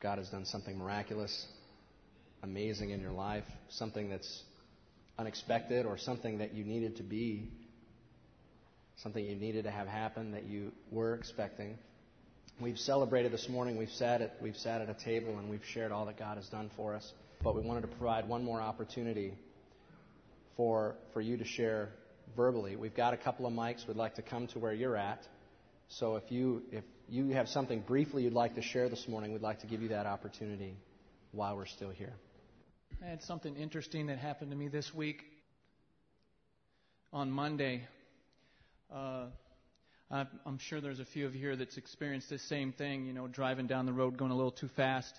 God 0.00 0.18
has 0.18 0.30
done 0.30 0.44
something 0.44 0.78
miraculous, 0.78 1.46
amazing 2.42 2.90
in 2.90 3.00
your 3.00 3.12
life, 3.12 3.44
something 3.68 4.10
that's 4.10 4.42
unexpected 5.18 5.86
or 5.86 5.96
something 5.98 6.38
that 6.38 6.54
you 6.54 6.64
needed 6.64 6.96
to 6.96 7.02
be, 7.02 7.50
something 8.96 9.24
you 9.24 9.36
needed 9.36 9.64
to 9.64 9.70
have 9.70 9.86
happen 9.86 10.32
that 10.32 10.44
you 10.44 10.72
were 10.90 11.14
expecting. 11.14 11.78
We've 12.60 12.78
celebrated 12.78 13.32
this 13.32 13.48
morning. 13.48 13.76
We've 13.76 13.90
sat 13.90 14.22
at 14.22 14.36
we've 14.40 14.56
sat 14.56 14.80
at 14.80 14.88
a 14.88 14.94
table 14.94 15.38
and 15.38 15.50
we've 15.50 15.64
shared 15.72 15.90
all 15.90 16.06
that 16.06 16.18
God 16.18 16.36
has 16.36 16.48
done 16.48 16.70
for 16.76 16.94
us. 16.94 17.12
But 17.42 17.54
we 17.54 17.62
wanted 17.62 17.82
to 17.82 17.88
provide 17.88 18.28
one 18.28 18.44
more 18.44 18.60
opportunity 18.60 19.34
for 20.56 20.94
for 21.12 21.20
you 21.20 21.36
to 21.36 21.44
share 21.44 21.90
verbally. 22.36 22.76
We've 22.76 22.94
got 22.94 23.12
a 23.12 23.16
couple 23.16 23.46
of 23.46 23.52
mics. 23.52 23.86
We'd 23.88 23.96
like 23.96 24.14
to 24.16 24.22
come 24.22 24.46
to 24.48 24.58
where 24.58 24.72
you're 24.72 24.96
at. 24.96 25.26
So 25.88 26.16
if 26.16 26.30
you 26.30 26.62
if 26.70 26.84
you 27.08 27.30
have 27.30 27.48
something 27.48 27.80
briefly 27.80 28.22
you'd 28.22 28.32
like 28.32 28.54
to 28.54 28.62
share 28.62 28.88
this 28.88 29.06
morning, 29.08 29.32
we'd 29.32 29.42
like 29.42 29.60
to 29.60 29.66
give 29.66 29.82
you 29.82 29.88
that 29.88 30.06
opportunity 30.06 30.76
while 31.32 31.56
we're 31.56 31.66
still 31.66 31.90
here. 31.90 32.14
I 33.02 33.06
had 33.06 33.22
something 33.22 33.56
interesting 33.56 34.06
that 34.06 34.18
happened 34.18 34.50
to 34.50 34.56
me 34.56 34.68
this 34.68 34.94
week. 34.94 35.22
On 37.12 37.30
Monday, 37.30 37.86
uh, 38.92 39.26
I'm 40.10 40.58
sure 40.58 40.80
there's 40.80 41.00
a 41.00 41.04
few 41.04 41.26
of 41.26 41.34
you 41.34 41.40
here 41.40 41.56
that's 41.56 41.76
experienced 41.76 42.30
this 42.30 42.42
same 42.42 42.72
thing, 42.72 43.06
you 43.06 43.12
know, 43.12 43.26
driving 43.26 43.66
down 43.66 43.86
the 43.86 43.92
road 43.92 44.16
going 44.16 44.30
a 44.30 44.34
little 44.34 44.50
too 44.50 44.68
fast. 44.68 45.14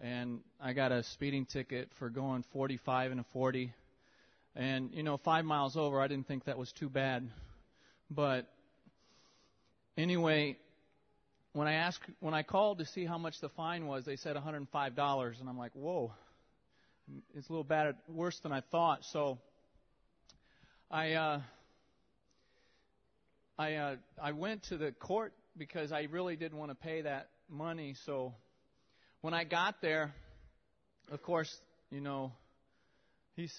And 0.00 0.40
I 0.60 0.72
got 0.72 0.92
a 0.92 1.02
speeding 1.02 1.46
ticket 1.46 1.88
for 1.98 2.10
going 2.10 2.44
45 2.52 3.12
and 3.12 3.20
a 3.20 3.24
40. 3.32 3.72
And, 4.56 4.92
you 4.92 5.02
know, 5.02 5.16
five 5.16 5.44
miles 5.44 5.76
over, 5.76 6.00
I 6.00 6.08
didn't 6.08 6.26
think 6.26 6.44
that 6.44 6.58
was 6.58 6.72
too 6.72 6.88
bad. 6.88 7.28
But 8.10 8.46
anyway, 9.96 10.56
when 11.52 11.68
I 11.68 11.74
asked, 11.74 12.02
when 12.20 12.34
I 12.34 12.42
called 12.42 12.78
to 12.78 12.86
see 12.86 13.04
how 13.04 13.18
much 13.18 13.40
the 13.40 13.48
fine 13.50 13.86
was, 13.86 14.04
they 14.04 14.16
said 14.16 14.36
$105. 14.36 15.40
And 15.40 15.48
I'm 15.48 15.58
like, 15.58 15.72
whoa, 15.74 16.12
it's 17.34 17.48
a 17.48 17.52
little 17.52 17.64
bad, 17.64 17.96
worse 18.08 18.38
than 18.40 18.52
I 18.52 18.62
thought. 18.70 19.04
So 19.12 19.38
I, 20.90 21.12
uh, 21.12 21.40
I, 23.58 23.74
uh, 23.74 23.96
I 24.22 24.32
went 24.32 24.64
to 24.64 24.76
the 24.76 24.92
court 24.92 25.32
because 25.56 25.92
I 25.92 26.08
really 26.10 26.36
didn't 26.36 26.58
want 26.58 26.70
to 26.70 26.74
pay 26.74 27.02
that 27.02 27.28
money. 27.48 27.94
So 28.06 28.34
when 29.20 29.34
I 29.34 29.44
got 29.44 29.80
there, 29.80 30.14
of 31.10 31.22
course, 31.22 31.54
you 31.90 32.00
know, 32.00 32.32
he's, 33.36 33.52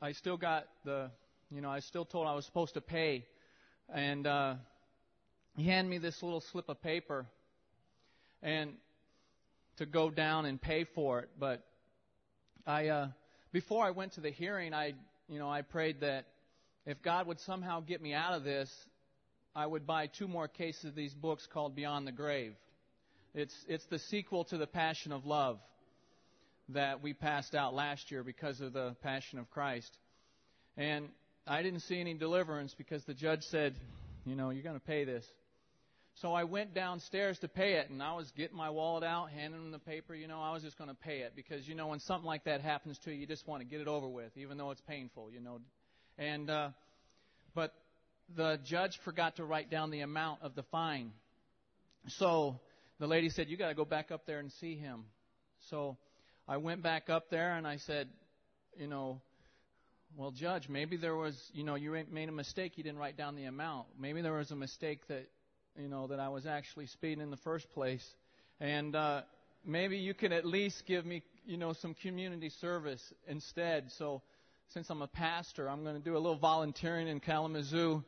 I 0.00 0.12
still 0.12 0.36
got 0.36 0.66
the, 0.84 1.10
you 1.50 1.60
know, 1.60 1.70
I 1.70 1.80
still 1.80 2.04
told 2.04 2.26
I 2.26 2.34
was 2.34 2.44
supposed 2.46 2.74
to 2.74 2.80
pay, 2.80 3.24
and 3.92 4.26
uh, 4.26 4.54
he 5.56 5.64
handed 5.64 5.90
me 5.90 5.98
this 5.98 6.22
little 6.22 6.42
slip 6.52 6.68
of 6.68 6.80
paper, 6.82 7.26
and 8.42 8.72
to 9.78 9.86
go 9.86 10.10
down 10.10 10.46
and 10.46 10.60
pay 10.60 10.84
for 10.94 11.20
it. 11.20 11.28
But 11.38 11.64
I, 12.66 12.88
uh, 12.88 13.08
before 13.52 13.84
I 13.84 13.92
went 13.92 14.14
to 14.14 14.20
the 14.20 14.30
hearing, 14.30 14.74
I, 14.74 14.94
you 15.28 15.38
know, 15.38 15.48
I 15.48 15.62
prayed 15.62 16.00
that 16.00 16.26
if 16.84 17.00
God 17.00 17.28
would 17.28 17.38
somehow 17.40 17.80
get 17.80 18.02
me 18.02 18.12
out 18.12 18.32
of 18.32 18.42
this, 18.42 18.68
I 19.54 19.66
would 19.66 19.86
buy 19.86 20.08
two 20.08 20.26
more 20.26 20.48
cases 20.48 20.86
of 20.86 20.94
these 20.96 21.14
books 21.14 21.46
called 21.52 21.76
Beyond 21.76 22.06
the 22.06 22.12
Grave. 22.12 22.54
It's, 23.34 23.54
it's 23.68 23.86
the 23.86 24.00
sequel 24.00 24.44
to 24.46 24.58
The 24.58 24.66
Passion 24.66 25.12
of 25.12 25.24
Love 25.24 25.58
that 26.70 27.02
we 27.02 27.14
passed 27.14 27.54
out 27.54 27.72
last 27.72 28.10
year 28.10 28.24
because 28.24 28.60
of 28.60 28.72
the 28.72 28.96
Passion 29.00 29.38
of 29.38 29.48
Christ. 29.50 29.96
And 30.76 31.08
I 31.46 31.62
didn't 31.62 31.80
see 31.80 32.00
any 32.00 32.14
deliverance 32.14 32.74
because 32.76 33.04
the 33.04 33.14
judge 33.14 33.42
said, 33.42 33.76
you 34.24 34.34
know, 34.34 34.50
you're 34.50 34.64
going 34.64 34.78
to 34.78 34.84
pay 34.84 35.04
this. 35.04 35.24
So 36.22 36.32
I 36.32 36.44
went 36.44 36.72
downstairs 36.72 37.38
to 37.40 37.48
pay 37.48 37.74
it, 37.74 37.90
and 37.90 38.02
I 38.02 38.14
was 38.14 38.30
getting 38.34 38.56
my 38.56 38.70
wallet 38.70 39.04
out, 39.04 39.30
handing 39.30 39.60
him 39.60 39.70
the 39.70 39.78
paper. 39.78 40.14
You 40.14 40.26
know, 40.26 40.40
I 40.40 40.52
was 40.52 40.62
just 40.62 40.78
going 40.78 40.88
to 40.88 40.96
pay 40.96 41.18
it 41.18 41.32
because, 41.36 41.68
you 41.68 41.74
know, 41.74 41.88
when 41.88 42.00
something 42.00 42.26
like 42.26 42.44
that 42.44 42.62
happens 42.62 42.98
to 43.04 43.10
you, 43.12 43.20
you 43.20 43.26
just 43.26 43.46
want 43.46 43.60
to 43.60 43.68
get 43.68 43.82
it 43.82 43.86
over 43.86 44.08
with, 44.08 44.34
even 44.34 44.56
though 44.56 44.70
it's 44.70 44.80
painful, 44.88 45.30
you 45.30 45.40
know. 45.40 45.60
And, 46.16 46.48
uh, 46.48 46.70
but 47.54 47.74
the 48.34 48.58
judge 48.64 48.98
forgot 49.04 49.36
to 49.36 49.44
write 49.44 49.70
down 49.70 49.90
the 49.90 50.00
amount 50.00 50.40
of 50.40 50.54
the 50.54 50.62
fine. 50.64 51.12
So 52.08 52.60
the 52.98 53.06
lady 53.06 53.28
said, 53.28 53.50
You 53.50 53.58
got 53.58 53.68
to 53.68 53.74
go 53.74 53.84
back 53.84 54.10
up 54.10 54.24
there 54.26 54.38
and 54.38 54.50
see 54.52 54.74
him. 54.74 55.04
So 55.68 55.98
I 56.48 56.56
went 56.56 56.82
back 56.82 57.10
up 57.10 57.28
there 57.28 57.56
and 57.56 57.66
I 57.66 57.76
said, 57.76 58.08
You 58.78 58.86
know, 58.86 59.20
well, 60.16 60.30
Judge, 60.30 60.66
maybe 60.70 60.96
there 60.96 61.14
was, 61.14 61.38
you 61.52 61.62
know, 61.62 61.74
you 61.74 61.94
made 62.10 62.30
a 62.30 62.32
mistake. 62.32 62.78
You 62.78 62.84
didn't 62.84 62.98
write 62.98 63.18
down 63.18 63.36
the 63.36 63.44
amount. 63.44 63.88
Maybe 64.00 64.22
there 64.22 64.32
was 64.32 64.50
a 64.50 64.56
mistake 64.56 65.00
that, 65.08 65.28
you 65.80 65.88
know, 65.88 66.06
that 66.08 66.20
I 66.20 66.28
was 66.28 66.46
actually 66.46 66.86
speeding 66.86 67.22
in 67.22 67.30
the 67.30 67.36
first 67.38 67.70
place. 67.70 68.04
And 68.60 68.94
uh, 68.96 69.22
maybe 69.64 69.98
you 69.98 70.14
could 70.14 70.32
at 70.32 70.44
least 70.44 70.84
give 70.86 71.04
me, 71.04 71.22
you 71.44 71.56
know, 71.56 71.72
some 71.74 71.94
community 71.94 72.50
service 72.60 73.02
instead. 73.26 73.90
So 73.98 74.22
since 74.72 74.88
I'm 74.90 75.02
a 75.02 75.06
pastor, 75.06 75.68
I'm 75.68 75.82
going 75.82 75.96
to 75.96 76.02
do 76.02 76.16
a 76.16 76.18
little 76.18 76.38
volunteering 76.38 77.08
in 77.08 77.20
Kalamazoo 77.20 78.02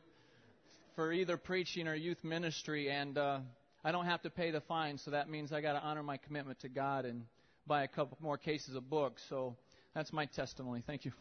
for 0.97 1.13
either 1.13 1.37
preaching 1.37 1.87
or 1.87 1.95
youth 1.95 2.25
ministry, 2.25 2.91
and 2.91 3.17
uh, 3.17 3.39
I 3.85 3.93
don't 3.93 4.07
have 4.07 4.23
to 4.23 4.31
pay 4.31 4.51
the 4.51 4.61
fine, 4.61 4.99
so 4.99 5.13
that 5.13 5.31
means 5.31 5.53
I 5.53 5.61
got 5.61 5.75
to 5.75 5.81
honor 5.81 6.03
my 6.03 6.17
commitment 6.17 6.59
to 6.61 6.69
God 6.69 7.05
and 7.05 7.25
buy 7.67 7.85
a 7.85 7.89
couple 7.89 8.19
more 8.21 8.37
cases 8.37 8.75
of 8.75 8.91
books. 8.91 9.23
So 9.29 9.57
that's 9.95 10.13
my 10.13 10.27
testimony. 10.27 10.83
Thank 10.85 11.05
you. 11.05 11.13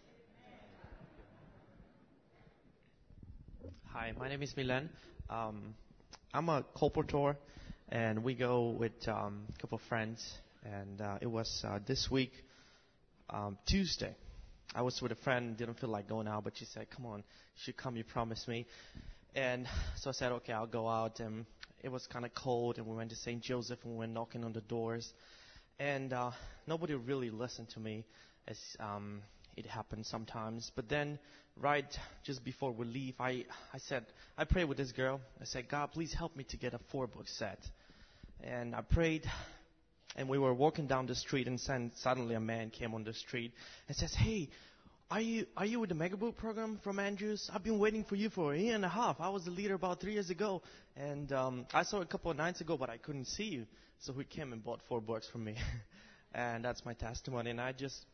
Hi, 3.93 4.13
my 4.17 4.29
name 4.29 4.41
is 4.41 4.55
Milan. 4.57 4.89
Um, 5.29 5.75
I'm 6.33 6.49
a 6.49 6.63
colporteur, 6.75 7.35
and 7.89 8.23
we 8.23 8.35
go 8.35 8.69
with 8.69 9.07
um, 9.07 9.43
a 9.55 9.61
couple 9.61 9.77
of 9.77 9.83
friends. 9.83 10.25
And 10.63 11.01
uh, 11.01 11.17
it 11.21 11.27
was 11.27 11.63
uh, 11.65 11.79
this 11.85 12.09
week, 12.11 12.33
um, 13.29 13.57
Tuesday. 13.65 14.15
I 14.75 14.81
was 14.81 15.01
with 15.01 15.11
a 15.13 15.15
friend, 15.15 15.55
didn't 15.55 15.79
feel 15.79 15.89
like 15.89 16.09
going 16.09 16.27
out, 16.27 16.43
but 16.43 16.57
she 16.57 16.65
said, 16.65 16.89
"Come 16.89 17.05
on, 17.05 17.19
you 17.19 17.23
should 17.63 17.77
come. 17.77 17.95
You 17.95 18.03
promised 18.03 18.47
me." 18.47 18.65
And 19.37 19.67
so 19.97 20.09
I 20.09 20.13
said, 20.13 20.31
okay, 20.31 20.51
I'll 20.51 20.65
go 20.65 20.89
out. 20.89 21.19
And 21.19 21.45
it 21.83 21.89
was 21.89 22.07
kind 22.07 22.25
of 22.25 22.33
cold, 22.33 22.79
and 22.79 22.87
we 22.87 22.95
went 22.95 23.11
to 23.11 23.15
St. 23.15 23.41
Joseph, 23.41 23.77
and 23.83 23.93
we 23.93 23.99
went 23.99 24.11
knocking 24.11 24.43
on 24.43 24.51
the 24.51 24.61
doors. 24.61 25.13
And 25.79 26.11
uh, 26.11 26.31
nobody 26.65 26.95
really 26.95 27.29
listened 27.29 27.69
to 27.69 27.79
me, 27.79 28.03
as 28.47 28.57
um, 28.79 29.21
it 29.55 29.67
happens 29.67 30.07
sometimes. 30.07 30.71
But 30.75 30.89
then, 30.89 31.19
right 31.61 31.85
just 32.23 32.43
before 32.43 32.71
we 32.71 32.85
leave, 32.85 33.15
I, 33.19 33.45
I 33.73 33.77
said, 33.79 34.05
I 34.37 34.45
prayed 34.45 34.65
with 34.65 34.77
this 34.77 34.91
girl. 34.91 35.21
I 35.41 35.45
said, 35.45 35.69
God, 35.69 35.91
please 35.91 36.13
help 36.13 36.35
me 36.35 36.43
to 36.45 36.57
get 36.57 36.73
a 36.73 36.79
four 36.91 37.07
book 37.07 37.27
set. 37.27 37.59
And 38.43 38.75
I 38.75 38.81
prayed, 38.81 39.23
and 40.15 40.29
we 40.29 40.37
were 40.37 40.53
walking 40.53 40.87
down 40.87 41.07
the 41.07 41.15
street, 41.15 41.47
and 41.47 41.59
suddenly 41.95 42.35
a 42.35 42.39
man 42.39 42.69
came 42.69 42.93
on 42.93 43.03
the 43.03 43.13
street 43.13 43.51
and 43.87 43.97
says, 43.97 44.13
Hey, 44.13 44.49
are 45.09 45.21
you 45.21 45.45
are 45.55 45.65
you 45.65 45.79
with 45.79 45.89
the 45.89 45.95
Magabook 45.95 46.35
program 46.35 46.79
from 46.83 46.99
Andrews? 46.99 47.49
I've 47.53 47.63
been 47.63 47.79
waiting 47.79 48.03
for 48.03 48.15
you 48.15 48.29
for 48.29 48.53
a 48.53 48.57
year 48.57 48.75
and 48.75 48.83
a 48.83 48.89
half. 48.89 49.21
I 49.21 49.29
was 49.29 49.45
the 49.45 49.51
leader 49.51 49.73
about 49.73 50.01
three 50.01 50.13
years 50.13 50.29
ago, 50.29 50.61
and 50.97 51.31
um, 51.31 51.65
I 51.73 51.83
saw 51.83 52.01
a 52.01 52.05
couple 52.05 52.29
of 52.29 52.35
nights 52.35 52.59
ago, 52.59 52.75
but 52.77 52.89
I 52.89 52.97
couldn't 52.97 53.25
see 53.25 53.45
you. 53.45 53.65
So 53.99 54.11
he 54.13 54.25
came 54.25 54.51
and 54.51 54.61
bought 54.61 54.81
four 54.89 54.99
books 54.99 55.27
from 55.29 55.45
me, 55.45 55.55
and 56.35 56.63
that's 56.63 56.85
my 56.85 56.93
testimony. 56.93 57.51
And 57.51 57.61
I 57.61 57.71
just 57.71 58.05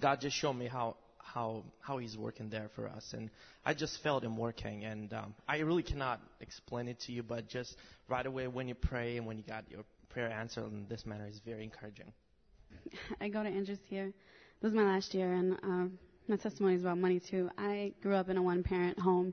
God 0.00 0.20
just 0.22 0.34
showed 0.34 0.54
me 0.54 0.66
how 0.66 0.96
how 1.34 1.64
how 1.80 1.98
He's 1.98 2.16
working 2.16 2.48
there 2.48 2.70
for 2.74 2.88
us, 2.88 3.12
and 3.12 3.30
I 3.64 3.74
just 3.74 4.02
felt 4.02 4.24
Him 4.24 4.36
working. 4.36 4.84
And 4.84 5.12
um, 5.12 5.34
I 5.46 5.58
really 5.58 5.82
cannot 5.82 6.20
explain 6.40 6.88
it 6.88 7.00
to 7.06 7.12
you, 7.12 7.22
but 7.22 7.48
just 7.48 7.76
right 8.08 8.26
away 8.26 8.46
when 8.48 8.68
you 8.68 8.74
pray 8.74 9.16
and 9.16 9.26
when 9.26 9.38
you 9.38 9.44
got 9.44 9.70
your 9.70 9.84
prayer 10.08 10.30
answered 10.30 10.64
in 10.64 10.86
this 10.88 11.04
manner 11.06 11.26
is 11.26 11.40
very 11.44 11.64
encouraging. 11.64 12.12
I 13.20 13.28
go 13.28 13.42
to 13.42 13.48
Andrews 13.48 13.78
here 13.88 14.12
this 14.60 14.70
is 14.70 14.76
my 14.76 14.82
last 14.82 15.14
year, 15.14 15.32
and 15.32 15.52
um, 15.62 15.98
my 16.26 16.36
testimony 16.36 16.74
is 16.74 16.82
about 16.82 16.98
money 16.98 17.20
too. 17.20 17.48
I 17.56 17.92
grew 18.02 18.14
up 18.14 18.28
in 18.28 18.36
a 18.36 18.42
one-parent 18.42 18.98
home, 18.98 19.32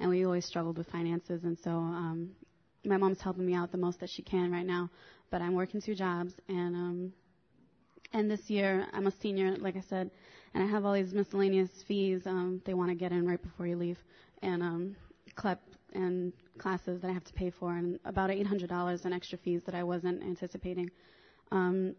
and 0.00 0.08
we 0.08 0.24
always 0.24 0.46
struggled 0.46 0.78
with 0.78 0.88
finances, 0.88 1.44
and 1.44 1.58
so 1.62 1.70
um, 1.70 2.30
my 2.84 2.96
mom's 2.96 3.20
helping 3.20 3.44
me 3.44 3.54
out 3.54 3.70
the 3.70 3.78
most 3.78 4.00
that 4.00 4.08
she 4.08 4.22
can 4.22 4.50
right 4.50 4.64
now. 4.64 4.88
But 5.30 5.42
I'm 5.42 5.54
working 5.54 5.82
two 5.82 5.94
jobs, 5.94 6.32
and 6.48 6.74
um, 6.74 7.12
and 8.14 8.30
this 8.30 8.48
year 8.48 8.86
I'm 8.94 9.06
a 9.06 9.12
senior, 9.20 9.56
like 9.58 9.76
I 9.76 9.82
said, 9.90 10.10
and 10.54 10.62
I 10.62 10.66
have 10.66 10.84
all 10.84 10.92
these 10.92 11.14
miscellaneous 11.14 11.82
fees 11.82 12.26
um, 12.26 12.60
they 12.64 12.74
want 12.74 12.90
to 12.90 12.94
get 12.94 13.12
in 13.12 13.26
right 13.26 13.42
before 13.42 13.66
you 13.66 13.76
leave, 13.76 14.02
and 14.42 14.62
um, 14.62 14.96
CLEP 15.34 15.60
and 15.94 16.32
classes 16.58 17.00
that 17.00 17.08
I 17.08 17.12
have 17.12 17.24
to 17.24 17.32
pay 17.32 17.50
for, 17.50 17.72
and 17.76 17.98
about 18.04 18.30
$800 18.30 19.06
in 19.06 19.12
extra 19.12 19.38
fees 19.38 19.62
that 19.64 19.74
I 19.74 19.82
wasn't 19.82 20.22
anticipating. 20.22 20.90
Um, 21.50 21.94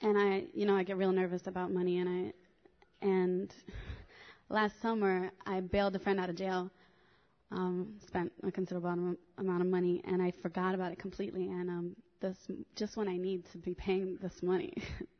and 0.00 0.18
I, 0.18 0.44
you 0.54 0.66
know, 0.66 0.76
I 0.76 0.82
get 0.82 0.96
real 0.96 1.12
nervous 1.12 1.46
about 1.46 1.70
money, 1.72 1.98
and 1.98 2.08
I, 2.08 3.06
and 3.06 3.54
last 4.48 4.80
summer 4.80 5.30
I 5.46 5.60
bailed 5.60 5.96
a 5.96 5.98
friend 5.98 6.18
out 6.20 6.28
of 6.30 6.36
jail, 6.36 6.70
um, 7.50 7.94
spent 8.04 8.32
a 8.42 8.50
considerable 8.50 9.16
amount 9.38 9.60
of 9.60 9.66
money, 9.66 10.02
and 10.06 10.22
I 10.22 10.30
forgot 10.30 10.74
about 10.74 10.92
it 10.92 10.98
completely. 10.98 11.50
And 11.50 11.68
um, 11.68 11.96
this, 12.20 12.36
just 12.76 12.96
when 12.96 13.08
I 13.08 13.16
need 13.16 13.44
to 13.52 13.58
be 13.58 13.74
paying 13.74 14.18
this 14.20 14.42
money, 14.42 14.74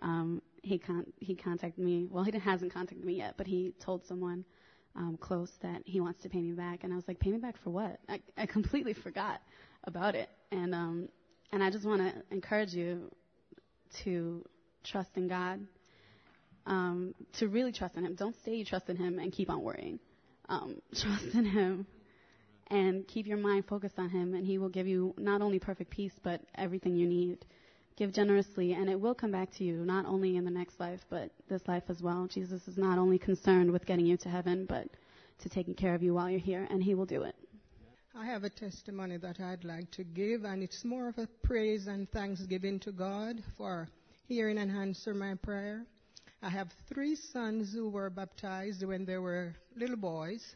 um, 0.00 0.42
he 0.62 0.78
con- 0.78 1.12
he 1.18 1.34
contacted 1.34 1.82
me. 1.82 2.08
Well, 2.10 2.24
he 2.24 2.36
hasn't 2.38 2.72
contacted 2.72 3.04
me 3.04 3.14
yet, 3.14 3.34
but 3.36 3.46
he 3.46 3.74
told 3.80 4.04
someone 4.06 4.44
um, 4.96 5.16
close 5.20 5.50
that 5.62 5.82
he 5.84 6.00
wants 6.00 6.22
to 6.22 6.28
pay 6.28 6.40
me 6.40 6.52
back, 6.52 6.84
and 6.84 6.92
I 6.92 6.96
was 6.96 7.06
like, 7.06 7.18
pay 7.20 7.30
me 7.30 7.38
back 7.38 7.56
for 7.62 7.70
what? 7.70 7.98
I, 8.08 8.20
I 8.36 8.46
completely 8.46 8.92
forgot 8.92 9.40
about 9.84 10.14
it, 10.14 10.28
and 10.50 10.74
um, 10.74 11.08
and 11.52 11.62
I 11.62 11.70
just 11.70 11.84
want 11.84 12.02
to 12.02 12.22
encourage 12.30 12.72
you 12.72 13.10
to 14.04 14.44
trust 14.84 15.10
in 15.16 15.28
God, 15.28 15.60
um, 16.66 17.14
to 17.38 17.48
really 17.48 17.72
trust 17.72 17.96
in 17.96 18.04
Him. 18.04 18.14
Don't 18.14 18.36
say 18.44 18.54
you 18.54 18.64
trust 18.64 18.88
in 18.88 18.96
Him 18.96 19.18
and 19.18 19.32
keep 19.32 19.50
on 19.50 19.62
worrying. 19.62 19.98
Um, 20.48 20.80
trust 20.94 21.34
in 21.34 21.44
Him 21.44 21.86
and 22.70 23.06
keep 23.06 23.26
your 23.26 23.38
mind 23.38 23.64
focused 23.66 23.98
on 23.98 24.10
Him, 24.10 24.34
and 24.34 24.46
He 24.46 24.58
will 24.58 24.68
give 24.68 24.86
you 24.86 25.14
not 25.16 25.40
only 25.40 25.58
perfect 25.58 25.90
peace, 25.90 26.12
but 26.22 26.40
everything 26.54 26.96
you 26.96 27.06
need. 27.06 27.44
Give 27.98 28.12
generously, 28.12 28.74
and 28.74 28.88
it 28.88 29.00
will 29.00 29.12
come 29.12 29.32
back 29.32 29.50
to 29.56 29.64
you, 29.64 29.84
not 29.84 30.06
only 30.06 30.36
in 30.36 30.44
the 30.44 30.52
next 30.52 30.78
life, 30.78 31.00
but 31.10 31.32
this 31.48 31.66
life 31.66 31.82
as 31.88 32.00
well. 32.00 32.28
Jesus 32.28 32.68
is 32.68 32.78
not 32.78 32.96
only 32.96 33.18
concerned 33.18 33.72
with 33.72 33.86
getting 33.86 34.06
you 34.06 34.16
to 34.18 34.28
heaven, 34.28 34.66
but 34.66 34.86
to 35.40 35.48
taking 35.48 35.74
care 35.74 35.96
of 35.96 36.02
you 36.04 36.14
while 36.14 36.30
you're 36.30 36.38
here, 36.38 36.68
and 36.70 36.80
He 36.80 36.94
will 36.94 37.06
do 37.06 37.24
it. 37.24 37.34
I 38.14 38.24
have 38.24 38.44
a 38.44 38.50
testimony 38.50 39.16
that 39.16 39.40
I'd 39.40 39.64
like 39.64 39.90
to 39.92 40.04
give, 40.04 40.44
and 40.44 40.62
it's 40.62 40.84
more 40.84 41.08
of 41.08 41.18
a 41.18 41.26
praise 41.42 41.88
and 41.88 42.08
thanksgiving 42.12 42.78
to 42.80 42.92
God 42.92 43.42
for 43.56 43.88
hearing 44.28 44.58
and 44.58 44.70
answering 44.70 45.18
my 45.18 45.34
prayer. 45.34 45.84
I 46.40 46.50
have 46.50 46.68
three 46.88 47.16
sons 47.16 47.72
who 47.72 47.88
were 47.88 48.10
baptized 48.10 48.84
when 48.84 49.06
they 49.06 49.18
were 49.18 49.56
little 49.74 49.96
boys. 49.96 50.54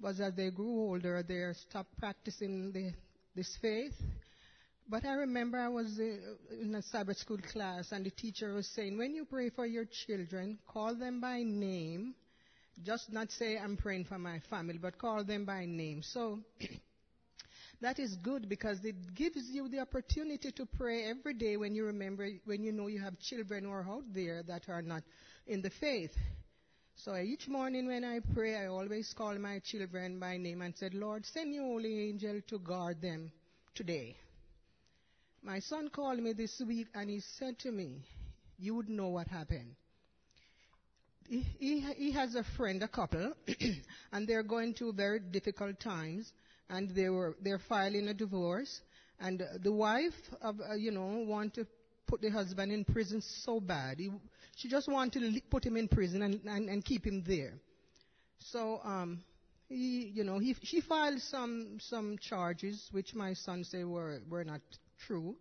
was 0.00 0.18
as 0.18 0.32
they 0.32 0.50
grew 0.50 0.80
older, 0.80 1.22
they 1.22 1.52
stopped 1.52 1.94
practicing 1.98 2.72
the, 2.72 2.94
this 3.34 3.54
faith. 3.60 4.00
But 4.90 5.06
I 5.06 5.12
remember 5.12 5.56
I 5.56 5.68
was 5.68 6.00
uh, 6.00 6.60
in 6.60 6.74
a 6.74 6.82
Sabbath 6.82 7.18
school 7.18 7.38
class, 7.38 7.92
and 7.92 8.04
the 8.04 8.10
teacher 8.10 8.52
was 8.52 8.66
saying, 8.66 8.98
when 8.98 9.14
you 9.14 9.24
pray 9.24 9.48
for 9.48 9.64
your 9.64 9.84
children, 9.84 10.58
call 10.66 10.96
them 10.96 11.20
by 11.20 11.44
name. 11.44 12.16
Just 12.82 13.12
not 13.12 13.30
say, 13.30 13.56
I'm 13.56 13.76
praying 13.76 14.06
for 14.06 14.18
my 14.18 14.40
family, 14.50 14.78
but 14.78 14.98
call 14.98 15.22
them 15.22 15.44
by 15.44 15.64
name. 15.64 16.02
So, 16.02 16.40
that 17.80 18.00
is 18.00 18.16
good 18.16 18.48
because 18.48 18.84
it 18.84 19.14
gives 19.14 19.48
you 19.48 19.68
the 19.68 19.78
opportunity 19.78 20.50
to 20.50 20.66
pray 20.66 21.04
every 21.04 21.34
day 21.34 21.56
when 21.56 21.76
you 21.76 21.84
remember, 21.84 22.28
when 22.44 22.64
you 22.64 22.72
know 22.72 22.88
you 22.88 22.98
have 22.98 23.16
children 23.20 23.66
who 23.66 23.70
are 23.70 23.86
out 23.88 24.12
there 24.12 24.42
that 24.42 24.68
are 24.68 24.82
not 24.82 25.04
in 25.46 25.62
the 25.62 25.70
faith. 25.70 26.16
So 26.96 27.16
each 27.16 27.46
morning 27.46 27.86
when 27.86 28.02
I 28.02 28.18
pray, 28.34 28.56
I 28.56 28.66
always 28.66 29.14
call 29.16 29.38
my 29.38 29.60
children 29.60 30.18
by 30.18 30.36
name 30.36 30.62
and 30.62 30.76
said, 30.76 30.94
Lord, 30.94 31.24
send 31.26 31.54
your 31.54 31.66
holy 31.66 32.08
angel 32.08 32.40
to 32.48 32.58
guard 32.58 33.00
them 33.00 33.30
today. 33.76 34.16
My 35.42 35.60
son 35.60 35.88
called 35.88 36.18
me 36.18 36.32
this 36.32 36.60
week 36.66 36.88
and 36.94 37.08
he 37.08 37.20
said 37.38 37.58
to 37.60 37.72
me, 37.72 38.02
you 38.58 38.74
would 38.74 38.88
know 38.88 39.08
what 39.08 39.26
happened. 39.26 39.74
He, 41.28 41.40
he, 41.58 41.80
he 41.96 42.12
has 42.12 42.34
a 42.34 42.44
friend, 42.56 42.82
a 42.82 42.88
couple, 42.88 43.32
and 44.12 44.26
they're 44.28 44.42
going 44.42 44.74
through 44.74 44.94
very 44.94 45.20
difficult 45.20 45.78
times 45.80 46.32
and 46.70 46.90
they 46.90 47.08
were 47.08 47.36
they're 47.42 47.60
filing 47.68 48.08
a 48.08 48.14
divorce, 48.14 48.80
and 49.18 49.42
the 49.62 49.72
wife 49.72 50.14
of 50.40 50.56
uh, 50.70 50.74
you 50.74 50.90
know 50.90 51.24
want 51.26 51.54
to 51.54 51.66
put 52.06 52.20
the 52.22 52.30
husband 52.30 52.72
in 52.72 52.84
prison 52.84 53.20
so 53.44 53.60
bad. 53.60 53.98
He, 53.98 54.10
she 54.56 54.68
just 54.68 54.88
wanted 54.88 55.20
to 55.34 55.40
put 55.50 55.64
him 55.64 55.76
in 55.76 55.88
prison 55.88 56.22
and, 56.22 56.40
and, 56.44 56.68
and 56.68 56.84
keep 56.84 57.06
him 57.06 57.22
there. 57.26 57.54
So 58.38 58.80
um, 58.84 59.22
he, 59.68 60.10
you 60.14 60.24
know, 60.24 60.38
he, 60.38 60.56
she 60.62 60.80
filed 60.80 61.20
some 61.20 61.78
some 61.80 62.18
charges 62.18 62.88
which 62.92 63.14
my 63.14 63.34
son 63.34 63.64
said 63.64 63.84
were 63.84 64.20
were 64.28 64.44
not 64.44 64.60
true, 65.06 65.36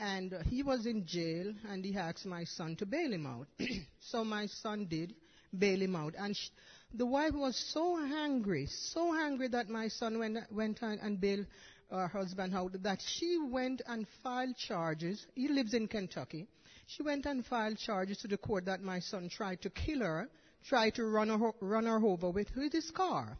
and 0.00 0.34
uh, 0.34 0.42
he 0.44 0.62
was 0.62 0.86
in 0.86 1.06
jail, 1.06 1.52
and 1.68 1.84
he 1.84 1.96
asked 1.96 2.26
my 2.26 2.44
son 2.44 2.76
to 2.76 2.86
bail 2.86 3.12
him 3.12 3.26
out. 3.26 3.48
so 4.00 4.24
my 4.24 4.46
son 4.46 4.86
did 4.88 5.14
bail 5.56 5.80
him 5.80 5.96
out, 5.96 6.14
and. 6.18 6.36
She, 6.36 6.50
the 6.94 7.06
wife 7.06 7.34
was 7.34 7.56
so 7.56 7.98
angry, 7.98 8.66
so 8.66 9.14
angry 9.14 9.48
that 9.48 9.68
my 9.68 9.88
son 9.88 10.18
went, 10.18 10.38
went 10.50 10.80
and 10.80 11.20
bailed 11.20 11.46
her 11.90 12.08
husband 12.08 12.54
out 12.54 12.82
that 12.82 13.02
she 13.02 13.38
went 13.38 13.82
and 13.86 14.06
filed 14.22 14.56
charges. 14.56 15.26
He 15.34 15.48
lives 15.48 15.74
in 15.74 15.88
Kentucky. 15.88 16.46
She 16.86 17.02
went 17.02 17.26
and 17.26 17.44
filed 17.44 17.78
charges 17.78 18.18
to 18.18 18.28
the 18.28 18.38
court 18.38 18.64
that 18.66 18.82
my 18.82 19.00
son 19.00 19.28
tried 19.28 19.60
to 19.62 19.70
kill 19.70 20.00
her, 20.00 20.30
tried 20.64 20.94
to 20.94 21.04
run 21.04 21.28
her, 21.28 21.52
run 21.60 21.84
her 21.84 22.02
over 22.02 22.30
with, 22.30 22.48
with 22.56 22.72
his 22.72 22.90
car. 22.90 23.38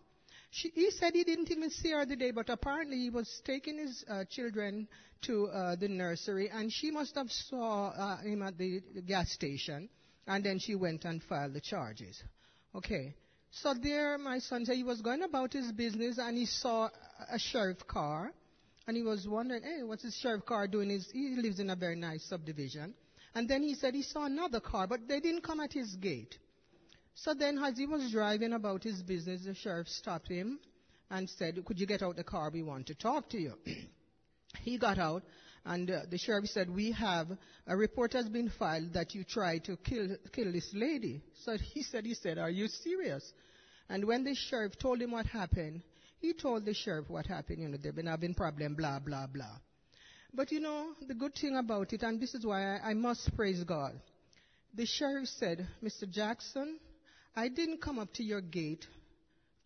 She, 0.51 0.71
he 0.75 0.91
said 0.91 1.15
he 1.15 1.25
didn't 1.25 1.51
even 1.51 1.71
see 1.71 1.91
her 1.91 2.07
the 2.07 2.17
day, 2.17 2.31
but 2.31 2.49
apparently 2.49 2.97
he 2.97 3.11
was 3.11 3.43
taking 3.45 3.79
his 3.79 4.05
uh, 4.09 4.25
children 4.31 4.89
to 5.23 5.49
uh, 5.49 5.77
the 5.77 5.89
nursery, 5.89 6.49
and 6.49 6.73
she 6.73 6.91
must 6.91 7.15
have 7.17 7.31
saw 7.31 7.89
uh, 7.91 8.19
him 8.19 8.43
at 8.43 8.57
the, 8.57 8.83
gas 9.07 9.31
station, 9.31 9.89
and 10.27 10.45
then 10.45 10.59
she 10.59 10.75
went 10.75 11.05
and 11.05 11.23
filed 11.23 11.55
the 11.55 11.61
charges. 11.61 12.23
Okay. 12.75 13.15
So 13.51 13.75
there, 13.75 14.19
my 14.19 14.39
son 14.39 14.65
said 14.65 14.77
he 14.77 14.85
was 14.85 15.01
going 15.01 15.23
about 15.23 15.53
his 15.53 15.73
business 15.73 16.19
and 16.19 16.37
he 16.37 16.45
saw 16.45 16.91
a 17.31 17.39
sheriff 17.39 17.87
car. 17.87 18.33
And 18.87 18.97
he 18.97 19.03
was 19.03 19.27
wondering, 19.27 19.63
hey, 19.63 19.83
what's 19.83 20.03
this 20.03 20.17
sheriff 20.19 20.47
car 20.47 20.67
doing? 20.67 20.91
He's, 20.91 21.11
he 21.11 21.37
lives 21.37 21.61
in 21.61 21.71
a 21.71 21.77
very 21.77 21.97
nice 21.97 22.25
subdivision. 22.25 22.95
And 23.35 23.49
then 23.49 23.63
he 23.63 23.75
said 23.75 23.95
he 23.95 24.03
saw 24.03 24.25
another 24.25 24.61
car, 24.61 24.87
but 24.87 25.09
they 25.09 25.21
didn't 25.21 25.43
come 25.43 25.61
at 25.61 25.73
his 25.73 25.95
gate. 25.97 26.37
So 27.23 27.35
then, 27.35 27.59
as 27.59 27.77
he 27.77 27.85
was 27.85 28.13
driving 28.13 28.53
about 28.53 28.85
his 28.85 29.03
business, 29.03 29.43
the 29.45 29.55
sheriff 29.55 29.89
stopped 29.89 30.29
him 30.29 30.61
and 31.11 31.29
said, 31.29 31.65
Could 31.65 31.81
you 31.81 31.87
get 31.87 32.01
out 32.01 32.15
the 32.15 32.23
car? 32.23 32.49
We 32.53 32.63
want 32.63 32.87
to 32.87 32.95
talk 32.95 33.29
to 33.31 33.39
you. 33.39 33.55
he 34.63 34.79
got 34.79 34.99
out, 34.99 35.25
and 35.65 35.91
uh, 35.91 36.01
the 36.09 36.17
sheriff 36.17 36.47
said, 36.47 36.71
We 36.71 36.93
have 36.93 37.27
a 37.67 37.77
report 37.77 38.13
has 38.13 38.29
been 38.29 38.53
filed 38.57 38.93
that 38.93 39.17
you 39.17 39.25
tried 39.25 39.65
to 39.65 39.77
kill, 39.79 40.17
kill 40.33 40.53
this 40.53 40.71
lady. 40.73 41.23
So 41.45 41.57
he 41.75 41.83
said, 41.83 42.05
He 42.05 42.15
said, 42.15 42.39
Are 42.39 42.51
you 42.51 42.69
serious? 42.69 43.33
And 43.89 44.05
when 44.05 44.23
the 44.23 44.37
sheriff 44.37 44.79
told 44.79 45.03
him 45.03 45.11
what 45.11 45.27
happened, 45.27 45.83
he 46.21 46.35
told 46.35 46.67
the 46.67 46.75
sheriff 46.75 47.09
what 47.09 47.27
happened. 47.27 47.63
You 47.63 47.69
know, 47.69 47.79
they've 47.83 47.95
been 47.95 48.07
having 48.07 48.35
problem, 48.35 48.77
blah, 48.77 49.01
blah, 49.01 49.27
blah. 49.27 49.57
But 50.33 50.53
you 50.53 50.61
know, 50.61 50.93
the 51.09 51.15
good 51.15 51.35
thing 51.35 51.57
about 51.57 51.93
it, 51.93 52.03
and 52.05 52.21
this 52.21 52.35
is 52.35 52.47
why 52.47 52.77
I, 52.77 52.91
I 52.91 52.95
must 52.95 53.35
praise 53.35 53.65
God. 53.65 54.01
The 54.75 54.87
sheriff 54.87 55.27
said, 55.27 55.67
Mr. 55.83 56.09
Jackson, 56.09 56.79
I 57.39 57.47
didn't 57.47 57.81
come 57.81 58.01
up 58.01 58.13
to 58.15 58.25
your 58.25 58.41
gate 58.41 58.85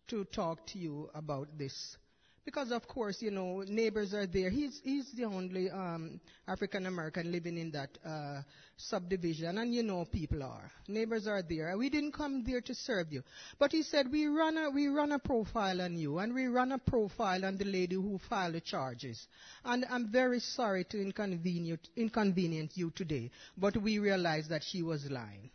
to 0.09 0.25
talk 0.25 0.67
to 0.67 0.77
you 0.77 1.09
about 1.15 1.57
this. 1.57 1.97
Because 2.45 2.71
of 2.71 2.87
course, 2.87 3.19
you 3.19 3.31
know, 3.31 3.63
neighbors 3.67 4.13
are 4.13 4.27
there. 4.27 4.51
He's, 4.51 4.79
he's 4.83 5.11
the 5.13 5.23
only 5.23 5.71
um, 5.71 6.19
African 6.47 6.85
American 6.85 7.31
living 7.31 7.57
in 7.57 7.71
that 7.71 7.97
uh, 8.05 8.43
subdivision, 8.77 9.57
and 9.57 9.73
you 9.73 9.81
know 9.81 10.05
people 10.05 10.43
are. 10.43 10.69
Neighbors 10.87 11.25
are 11.25 11.41
there. 11.41 11.75
We 11.75 11.89
didn't 11.89 12.11
come 12.11 12.43
there 12.45 12.61
to 12.61 12.75
serve 12.75 13.11
you. 13.11 13.23
But 13.57 13.71
he 13.71 13.81
said, 13.81 14.11
we 14.11 14.27
run 14.27 14.55
a, 14.55 14.69
we 14.69 14.87
run 14.87 15.11
a 15.11 15.17
profile 15.17 15.81
on 15.81 15.97
you, 15.97 16.19
and 16.19 16.31
we 16.31 16.45
run 16.45 16.73
a 16.73 16.77
profile 16.77 17.43
on 17.43 17.57
the 17.57 17.65
lady 17.65 17.95
who 17.95 18.19
filed 18.29 18.53
the 18.53 18.61
charges. 18.61 19.25
And 19.65 19.83
I'm 19.89 20.11
very 20.11 20.41
sorry 20.41 20.83
to 20.91 21.01
inconvenience, 21.01 21.89
inconvenience 21.95 22.73
you 22.75 22.91
today, 22.91 23.31
but 23.57 23.75
we 23.77 23.97
realized 23.97 24.51
that 24.51 24.63
she 24.63 24.83
was 24.83 25.09
lying. 25.09 25.49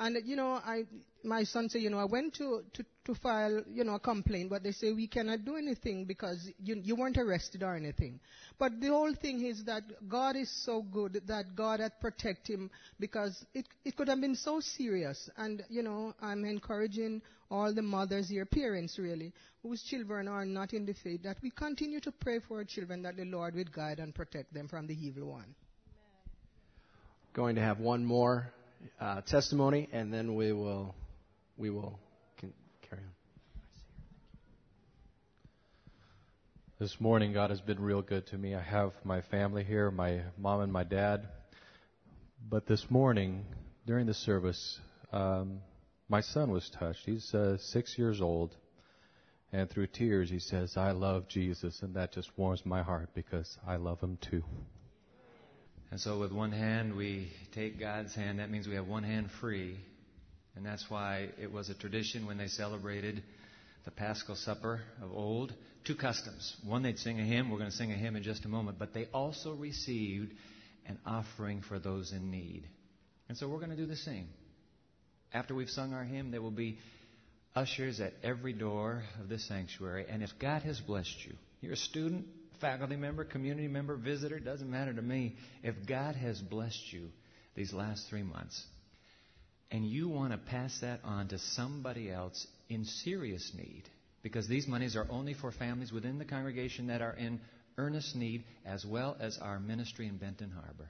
And, 0.00 0.16
you 0.24 0.36
know, 0.36 0.52
I, 0.64 0.84
my 1.24 1.42
son 1.42 1.68
said, 1.68 1.82
you 1.82 1.90
know, 1.90 1.98
I 1.98 2.04
went 2.04 2.34
to, 2.34 2.62
to, 2.74 2.84
to 3.06 3.14
file, 3.16 3.62
you 3.68 3.82
know, 3.82 3.96
a 3.96 3.98
complaint, 3.98 4.48
but 4.48 4.62
they 4.62 4.70
say 4.70 4.92
we 4.92 5.08
cannot 5.08 5.44
do 5.44 5.56
anything 5.56 6.04
because 6.04 6.48
you, 6.62 6.80
you 6.84 6.94
weren't 6.94 7.18
arrested 7.18 7.64
or 7.64 7.74
anything. 7.74 8.20
But 8.60 8.80
the 8.80 8.88
whole 8.88 9.12
thing 9.12 9.44
is 9.44 9.64
that 9.64 9.82
God 10.08 10.36
is 10.36 10.48
so 10.64 10.82
good 10.82 11.20
that 11.26 11.56
God 11.56 11.80
had 11.80 11.98
protected 12.00 12.60
him 12.60 12.70
because 13.00 13.44
it, 13.54 13.66
it 13.84 13.96
could 13.96 14.06
have 14.06 14.20
been 14.20 14.36
so 14.36 14.60
serious. 14.60 15.28
And, 15.36 15.64
you 15.68 15.82
know, 15.82 16.14
I'm 16.22 16.44
encouraging 16.44 17.20
all 17.50 17.74
the 17.74 17.82
mothers 17.82 18.28
here, 18.28 18.46
parents 18.46 19.00
really, 19.00 19.32
whose 19.64 19.82
children 19.82 20.28
are 20.28 20.44
not 20.44 20.74
in 20.74 20.86
the 20.86 20.94
faith, 20.94 21.24
that 21.24 21.38
we 21.42 21.50
continue 21.50 21.98
to 22.00 22.12
pray 22.12 22.38
for 22.46 22.58
our 22.58 22.64
children 22.64 23.02
that 23.02 23.16
the 23.16 23.24
Lord 23.24 23.56
would 23.56 23.72
guide 23.72 23.98
and 23.98 24.14
protect 24.14 24.54
them 24.54 24.68
from 24.68 24.86
the 24.86 24.94
evil 24.94 25.28
one. 25.28 25.56
Going 27.32 27.56
to 27.56 27.62
have 27.62 27.80
one 27.80 28.04
more 28.04 28.52
uh, 29.00 29.20
testimony, 29.22 29.88
and 29.92 30.12
then 30.12 30.34
we 30.34 30.52
will 30.52 30.94
we 31.56 31.70
will 31.70 31.98
carry 32.88 33.02
on. 33.02 33.10
This 36.78 37.00
morning, 37.00 37.32
God 37.32 37.50
has 37.50 37.60
been 37.60 37.80
real 37.80 38.02
good 38.02 38.26
to 38.28 38.38
me. 38.38 38.54
I 38.54 38.62
have 38.62 38.92
my 39.04 39.20
family 39.22 39.64
here, 39.64 39.90
my 39.90 40.20
mom 40.36 40.60
and 40.60 40.72
my 40.72 40.84
dad. 40.84 41.28
But 42.48 42.66
this 42.66 42.86
morning, 42.88 43.44
during 43.84 44.06
the 44.06 44.14
service, 44.14 44.78
um, 45.12 45.58
my 46.08 46.20
son 46.20 46.50
was 46.50 46.70
touched. 46.78 47.00
He's 47.04 47.34
uh, 47.34 47.58
six 47.58 47.98
years 47.98 48.20
old. 48.20 48.54
And 49.52 49.68
through 49.68 49.88
tears, 49.88 50.30
he 50.30 50.38
says, 50.38 50.76
I 50.76 50.92
love 50.92 51.26
Jesus. 51.26 51.82
And 51.82 51.94
that 51.96 52.12
just 52.12 52.30
warms 52.36 52.64
my 52.64 52.82
heart 52.82 53.08
because 53.14 53.58
I 53.66 53.76
love 53.76 54.00
him 54.00 54.18
too. 54.20 54.44
And 55.90 55.98
so, 55.98 56.18
with 56.18 56.32
one 56.32 56.52
hand, 56.52 56.96
we 56.96 57.32
take 57.54 57.80
God's 57.80 58.14
hand. 58.14 58.40
That 58.40 58.50
means 58.50 58.68
we 58.68 58.74
have 58.74 58.86
one 58.86 59.04
hand 59.04 59.30
free. 59.40 59.76
And 60.54 60.64
that's 60.64 60.84
why 60.90 61.28
it 61.40 61.50
was 61.50 61.70
a 61.70 61.74
tradition 61.74 62.26
when 62.26 62.36
they 62.36 62.48
celebrated 62.48 63.22
the 63.84 63.90
Paschal 63.90 64.36
Supper 64.36 64.80
of 65.02 65.12
old. 65.12 65.54
Two 65.84 65.94
customs. 65.94 66.54
One, 66.66 66.82
they'd 66.82 66.98
sing 66.98 67.18
a 67.18 67.24
hymn. 67.24 67.50
We're 67.50 67.58
going 67.58 67.70
to 67.70 67.76
sing 67.76 67.90
a 67.90 67.96
hymn 67.96 68.16
in 68.16 68.22
just 68.22 68.44
a 68.44 68.48
moment. 68.48 68.78
But 68.78 68.92
they 68.92 69.06
also 69.14 69.54
received 69.54 70.34
an 70.86 70.98
offering 71.06 71.62
for 71.62 71.78
those 71.78 72.12
in 72.12 72.30
need. 72.30 72.68
And 73.28 73.38
so, 73.38 73.48
we're 73.48 73.58
going 73.58 73.70
to 73.70 73.76
do 73.76 73.86
the 73.86 73.96
same. 73.96 74.28
After 75.32 75.54
we've 75.54 75.70
sung 75.70 75.94
our 75.94 76.04
hymn, 76.04 76.30
there 76.30 76.42
will 76.42 76.50
be 76.50 76.78
ushers 77.54 78.00
at 78.00 78.12
every 78.22 78.52
door 78.52 79.04
of 79.20 79.28
this 79.28 79.48
sanctuary. 79.48 80.06
And 80.08 80.22
if 80.22 80.30
God 80.38 80.62
has 80.62 80.80
blessed 80.80 81.24
you, 81.24 81.34
you're 81.60 81.72
a 81.72 81.76
student, 81.76 82.26
faculty 82.60 82.96
member, 82.96 83.24
community 83.24 83.68
member, 83.68 83.96
visitor, 83.96 84.38
doesn't 84.40 84.70
matter 84.70 84.92
to 84.92 85.02
me. 85.02 85.36
If 85.62 85.74
God 85.86 86.16
has 86.16 86.40
blessed 86.40 86.92
you 86.92 87.08
these 87.54 87.72
last 87.72 88.08
three 88.08 88.22
months, 88.22 88.62
and 89.70 89.84
you 89.84 90.08
want 90.08 90.32
to 90.32 90.38
pass 90.38 90.78
that 90.80 91.00
on 91.04 91.28
to 91.28 91.38
somebody 91.38 92.10
else 92.10 92.46
in 92.68 92.84
serious 92.84 93.52
need, 93.56 93.84
because 94.22 94.48
these 94.48 94.66
monies 94.66 94.96
are 94.96 95.06
only 95.10 95.34
for 95.34 95.52
families 95.52 95.92
within 95.92 96.18
the 96.18 96.24
congregation 96.24 96.88
that 96.88 97.02
are 97.02 97.14
in 97.14 97.40
earnest 97.76 98.16
need, 98.16 98.44
as 98.66 98.84
well 98.84 99.16
as 99.20 99.38
our 99.40 99.60
ministry 99.60 100.06
in 100.06 100.16
Benton 100.16 100.50
Harbor. 100.50 100.88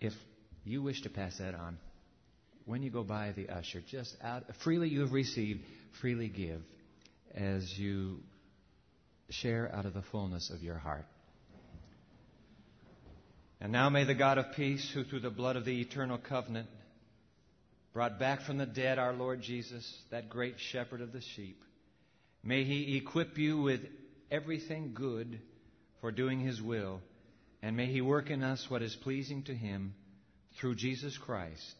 If 0.00 0.12
you 0.64 0.82
wish 0.82 1.02
to 1.02 1.08
pass 1.08 1.38
that 1.38 1.54
on, 1.54 1.78
when 2.66 2.82
you 2.82 2.90
go 2.90 3.02
by 3.02 3.32
the 3.32 3.48
usher, 3.48 3.82
just 3.88 4.14
out 4.22 4.44
freely 4.62 4.88
you 4.88 5.00
have 5.00 5.12
received, 5.12 5.60
freely 6.00 6.28
give 6.28 6.60
as 7.34 7.72
you 7.78 8.18
share 9.32 9.70
out 9.74 9.86
of 9.86 9.94
the 9.94 10.02
fullness 10.02 10.50
of 10.50 10.62
your 10.62 10.78
heart. 10.78 11.06
And 13.60 13.72
now 13.72 13.88
may 13.88 14.04
the 14.04 14.14
God 14.14 14.38
of 14.38 14.52
peace, 14.56 14.90
who 14.92 15.04
through 15.04 15.20
the 15.20 15.30
blood 15.30 15.56
of 15.56 15.64
the 15.64 15.80
eternal 15.80 16.18
covenant 16.18 16.68
brought 17.92 18.18
back 18.18 18.42
from 18.42 18.58
the 18.58 18.66
dead 18.66 18.98
our 18.98 19.12
Lord 19.12 19.42
Jesus, 19.42 20.02
that 20.10 20.28
great 20.28 20.58
shepherd 20.58 21.00
of 21.00 21.12
the 21.12 21.20
sheep, 21.20 21.62
May 22.42 22.64
He 22.64 22.96
equip 22.96 23.38
you 23.38 23.58
with 23.58 23.80
everything 24.30 24.92
good 24.94 25.40
for 26.00 26.10
doing 26.10 26.40
His 26.40 26.60
will, 26.60 27.00
and 27.62 27.76
may 27.76 27.86
He 27.86 28.00
work 28.00 28.30
in 28.30 28.42
us 28.42 28.68
what 28.68 28.82
is 28.82 28.96
pleasing 28.96 29.44
to 29.44 29.54
Him 29.54 29.94
through 30.58 30.74
Jesus 30.74 31.16
Christ, 31.16 31.74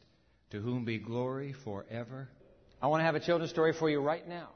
to 0.51 0.61
whom 0.61 0.85
be 0.85 0.99
glory 0.99 1.53
forever. 1.65 2.29
I 2.81 2.87
want 2.87 3.01
to 3.01 3.05
have 3.05 3.17
a 3.17 3.21
children's 3.21 3.51
story 3.51 3.73
for 3.73 3.91
you 3.91 4.01
right 4.01 4.27
now. 4.27 4.51